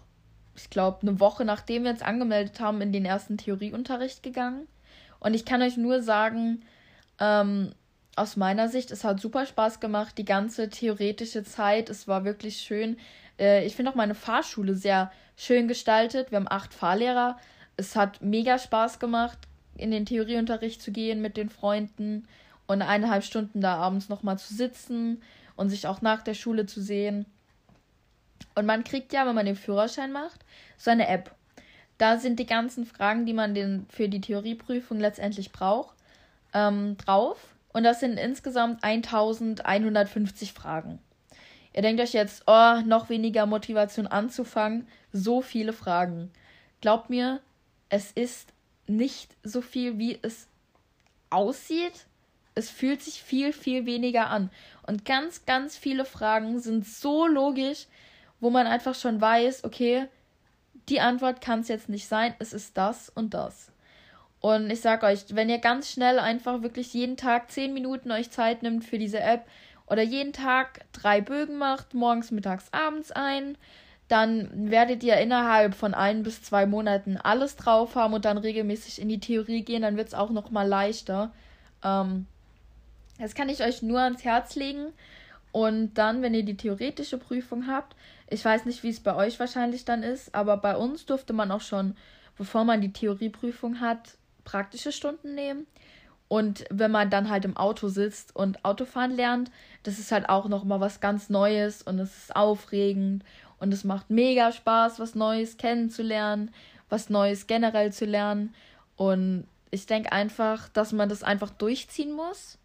ich 0.56 0.70
glaube, 0.70 1.02
eine 1.02 1.20
Woche 1.20 1.44
nachdem 1.44 1.84
wir 1.84 1.90
jetzt 1.90 2.04
angemeldet 2.04 2.60
haben, 2.60 2.80
in 2.80 2.92
den 2.92 3.04
ersten 3.04 3.36
Theorieunterricht 3.36 4.22
gegangen. 4.22 4.66
Und 5.20 5.34
ich 5.34 5.44
kann 5.44 5.62
euch 5.62 5.76
nur 5.76 6.02
sagen, 6.02 6.64
ähm, 7.18 7.74
aus 8.16 8.36
meiner 8.36 8.68
Sicht, 8.68 8.90
es 8.90 9.04
hat 9.04 9.20
super 9.20 9.46
Spaß 9.46 9.80
gemacht, 9.80 10.16
die 10.18 10.24
ganze 10.24 10.68
theoretische 10.70 11.42
Zeit. 11.44 11.88
Es 11.88 12.06
war 12.06 12.24
wirklich 12.24 12.58
schön. 12.58 12.98
Äh, 13.38 13.66
ich 13.66 13.74
finde 13.74 13.90
auch 13.90 13.96
meine 13.96 14.14
Fahrschule 14.14 14.74
sehr 14.74 15.10
schön 15.36 15.68
gestaltet. 15.68 16.30
Wir 16.30 16.36
haben 16.36 16.50
acht 16.50 16.74
Fahrlehrer. 16.74 17.38
Es 17.76 17.96
hat 17.96 18.22
mega 18.22 18.58
Spaß 18.58 18.98
gemacht, 18.98 19.38
in 19.76 19.90
den 19.90 20.06
Theorieunterricht 20.06 20.80
zu 20.80 20.92
gehen 20.92 21.20
mit 21.20 21.36
den 21.36 21.50
Freunden 21.50 22.28
und 22.66 22.82
eineinhalb 22.82 23.24
Stunden 23.24 23.60
da 23.60 23.76
abends 23.76 24.08
nochmal 24.08 24.38
zu 24.38 24.54
sitzen 24.54 25.22
und 25.56 25.70
sich 25.70 25.86
auch 25.86 26.00
nach 26.02 26.22
der 26.22 26.34
Schule 26.34 26.66
zu 26.66 26.80
sehen. 26.80 27.26
Und 28.54 28.66
man 28.66 28.84
kriegt 28.84 29.12
ja, 29.12 29.26
wenn 29.26 29.34
man 29.34 29.46
den 29.46 29.56
Führerschein 29.56 30.12
macht, 30.12 30.44
so 30.76 30.90
eine 30.90 31.08
App. 31.08 31.34
Da 31.98 32.18
sind 32.18 32.38
die 32.38 32.46
ganzen 32.46 32.86
Fragen, 32.86 33.26
die 33.26 33.32
man 33.32 33.54
den, 33.54 33.86
für 33.88 34.08
die 34.08 34.20
Theorieprüfung 34.20 34.98
letztendlich 34.98 35.52
braucht, 35.52 35.94
ähm, 36.52 36.96
drauf. 36.98 37.38
Und 37.72 37.84
das 37.84 38.00
sind 38.00 38.18
insgesamt 38.18 38.82
1150 38.84 40.52
Fragen. 40.52 41.00
Ihr 41.74 41.82
denkt 41.82 42.00
euch 42.00 42.12
jetzt, 42.12 42.44
oh, 42.46 42.80
noch 42.86 43.08
weniger 43.08 43.46
Motivation 43.46 44.06
anzufangen. 44.06 44.86
So 45.12 45.42
viele 45.42 45.72
Fragen. 45.72 46.30
Glaubt 46.80 47.10
mir, 47.10 47.40
es 47.88 48.12
ist 48.12 48.52
nicht 48.86 49.34
so 49.42 49.60
viel, 49.60 49.98
wie 49.98 50.18
es 50.22 50.46
aussieht. 51.30 52.06
Es 52.54 52.70
fühlt 52.70 53.02
sich 53.02 53.22
viel, 53.22 53.52
viel 53.52 53.86
weniger 53.86 54.30
an. 54.30 54.50
Und 54.86 55.04
ganz, 55.04 55.46
ganz 55.46 55.76
viele 55.76 56.04
Fragen 56.04 56.60
sind 56.60 56.86
so 56.86 57.26
logisch, 57.26 57.86
wo 58.38 58.50
man 58.50 58.68
einfach 58.68 58.94
schon 58.94 59.20
weiß, 59.20 59.64
okay, 59.64 60.06
die 60.88 61.00
Antwort 61.00 61.40
kann 61.40 61.60
es 61.60 61.68
jetzt 61.68 61.88
nicht 61.88 62.06
sein, 62.06 62.34
es 62.38 62.52
ist 62.52 62.76
das 62.76 63.08
und 63.08 63.34
das. 63.34 63.72
Und 64.40 64.70
ich 64.70 64.82
sag 64.82 65.02
euch, 65.02 65.24
wenn 65.30 65.48
ihr 65.48 65.58
ganz 65.58 65.90
schnell 65.90 66.18
einfach 66.18 66.62
wirklich 66.62 66.92
jeden 66.92 67.16
Tag 67.16 67.50
10 67.50 67.72
Minuten 67.72 68.12
euch 68.12 68.30
Zeit 68.30 68.62
nimmt 68.62 68.84
für 68.84 68.98
diese 68.98 69.20
App, 69.20 69.46
oder 69.86 70.02
jeden 70.02 70.32
Tag 70.32 70.84
drei 70.92 71.20
Bögen 71.20 71.56
macht, 71.58 71.94
morgens, 71.94 72.30
mittags, 72.30 72.72
abends 72.72 73.10
ein, 73.12 73.56
dann 74.08 74.70
werdet 74.70 75.02
ihr 75.02 75.16
innerhalb 75.16 75.74
von 75.74 75.94
ein 75.94 76.22
bis 76.22 76.42
zwei 76.42 76.66
Monaten 76.66 77.16
alles 77.16 77.56
drauf 77.56 77.94
haben 77.94 78.14
und 78.14 78.24
dann 78.24 78.38
regelmäßig 78.38 79.00
in 79.00 79.08
die 79.08 79.20
Theorie 79.20 79.62
gehen, 79.62 79.82
dann 79.82 79.96
wird 79.96 80.08
es 80.08 80.14
auch 80.14 80.30
noch 80.30 80.50
mal 80.50 80.66
leichter. 80.68 81.32
Ähm, 81.82 82.26
Das 83.18 83.34
kann 83.34 83.48
ich 83.48 83.62
euch 83.62 83.82
nur 83.82 84.00
ans 84.00 84.24
Herz 84.24 84.56
legen. 84.56 84.92
Und 85.52 85.94
dann, 85.94 86.20
wenn 86.22 86.34
ihr 86.34 86.42
die 86.44 86.56
theoretische 86.56 87.16
Prüfung 87.16 87.68
habt, 87.68 87.94
ich 88.28 88.44
weiß 88.44 88.64
nicht, 88.64 88.82
wie 88.82 88.90
es 88.90 89.00
bei 89.00 89.14
euch 89.14 89.38
wahrscheinlich 89.38 89.84
dann 89.84 90.02
ist, 90.02 90.34
aber 90.34 90.56
bei 90.56 90.76
uns 90.76 91.06
durfte 91.06 91.32
man 91.32 91.52
auch 91.52 91.60
schon, 91.60 91.96
bevor 92.36 92.64
man 92.64 92.80
die 92.80 92.92
Theorieprüfung 92.92 93.80
hat, 93.80 94.16
praktische 94.44 94.90
Stunden 94.90 95.34
nehmen. 95.34 95.66
Und 96.28 96.64
wenn 96.70 96.90
man 96.90 97.10
dann 97.10 97.28
halt 97.28 97.44
im 97.44 97.56
Auto 97.56 97.88
sitzt 97.88 98.34
und 98.34 98.64
Autofahren 98.64 99.12
lernt, 99.12 99.50
das 99.82 99.98
ist 99.98 100.10
halt 100.10 100.28
auch 100.28 100.48
nochmal 100.48 100.80
was 100.80 101.00
ganz 101.00 101.28
Neues 101.28 101.82
und 101.82 101.98
es 101.98 102.16
ist 102.16 102.36
aufregend 102.36 103.24
und 103.58 103.72
es 103.72 103.84
macht 103.84 104.10
mega 104.10 104.52
Spaß, 104.52 104.98
was 104.98 105.14
Neues 105.14 105.56
kennenzulernen, 105.56 106.50
was 106.88 107.10
Neues 107.10 107.46
generell 107.46 107.92
zu 107.92 108.04
lernen. 108.04 108.54
Und 108.96 109.46
ich 109.70 109.86
denke 109.86 110.12
einfach, 110.12 110.68
dass 110.68 110.92
man 110.92 111.08
das 111.08 111.22
einfach 111.22 111.50
durchziehen 111.50 112.12
muss. 112.12 112.58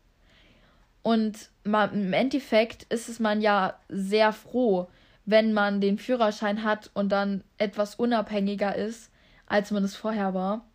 Und 1.02 1.50
man, 1.64 1.94
im 1.94 2.14
Endeffekt 2.14 2.84
ist 2.84 3.10
es 3.10 3.20
man 3.20 3.42
ja 3.42 3.76
sehr 3.88 4.34
froh, 4.34 4.88
wenn 5.26 5.54
man 5.54 5.82
den 5.82 5.98
Führerschein 5.98 6.64
hat 6.64 6.92
und 6.94 7.10
dann 7.10 7.44
etwas 7.58 7.96
unabhängiger 7.96 8.76
ist, 8.76 9.12
als 9.48 9.72
man 9.72 9.84
es 9.84 9.96
vorher 9.96 10.34
war. 10.34 10.66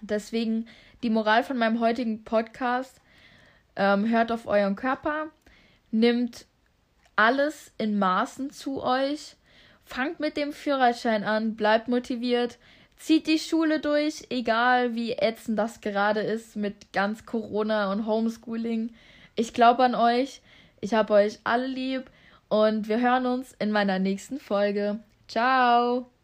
Deswegen 0.00 0.66
die 1.02 1.10
Moral 1.10 1.42
von 1.42 1.58
meinem 1.58 1.80
heutigen 1.80 2.24
Podcast, 2.24 3.00
ähm, 3.76 4.08
hört 4.08 4.32
auf 4.32 4.46
euren 4.46 4.76
Körper, 4.76 5.26
nimmt 5.90 6.46
alles 7.16 7.72
in 7.78 7.98
Maßen 7.98 8.50
zu 8.50 8.82
euch, 8.82 9.36
fangt 9.84 10.20
mit 10.20 10.36
dem 10.36 10.52
Führerschein 10.52 11.24
an, 11.24 11.56
bleibt 11.56 11.88
motiviert, 11.88 12.58
zieht 12.96 13.26
die 13.26 13.38
Schule 13.38 13.80
durch, 13.80 14.26
egal 14.30 14.94
wie 14.94 15.12
ätzend 15.12 15.58
das 15.58 15.80
gerade 15.80 16.20
ist 16.20 16.56
mit 16.56 16.92
ganz 16.92 17.26
Corona 17.26 17.92
und 17.92 18.06
Homeschooling. 18.06 18.94
Ich 19.34 19.52
glaube 19.52 19.84
an 19.84 19.94
euch, 19.94 20.40
ich 20.80 20.94
habe 20.94 21.14
euch 21.14 21.38
alle 21.44 21.66
lieb 21.66 22.10
und 22.48 22.88
wir 22.88 23.00
hören 23.00 23.26
uns 23.26 23.54
in 23.58 23.70
meiner 23.70 23.98
nächsten 23.98 24.38
Folge. 24.38 24.98
Ciao! 25.28 26.15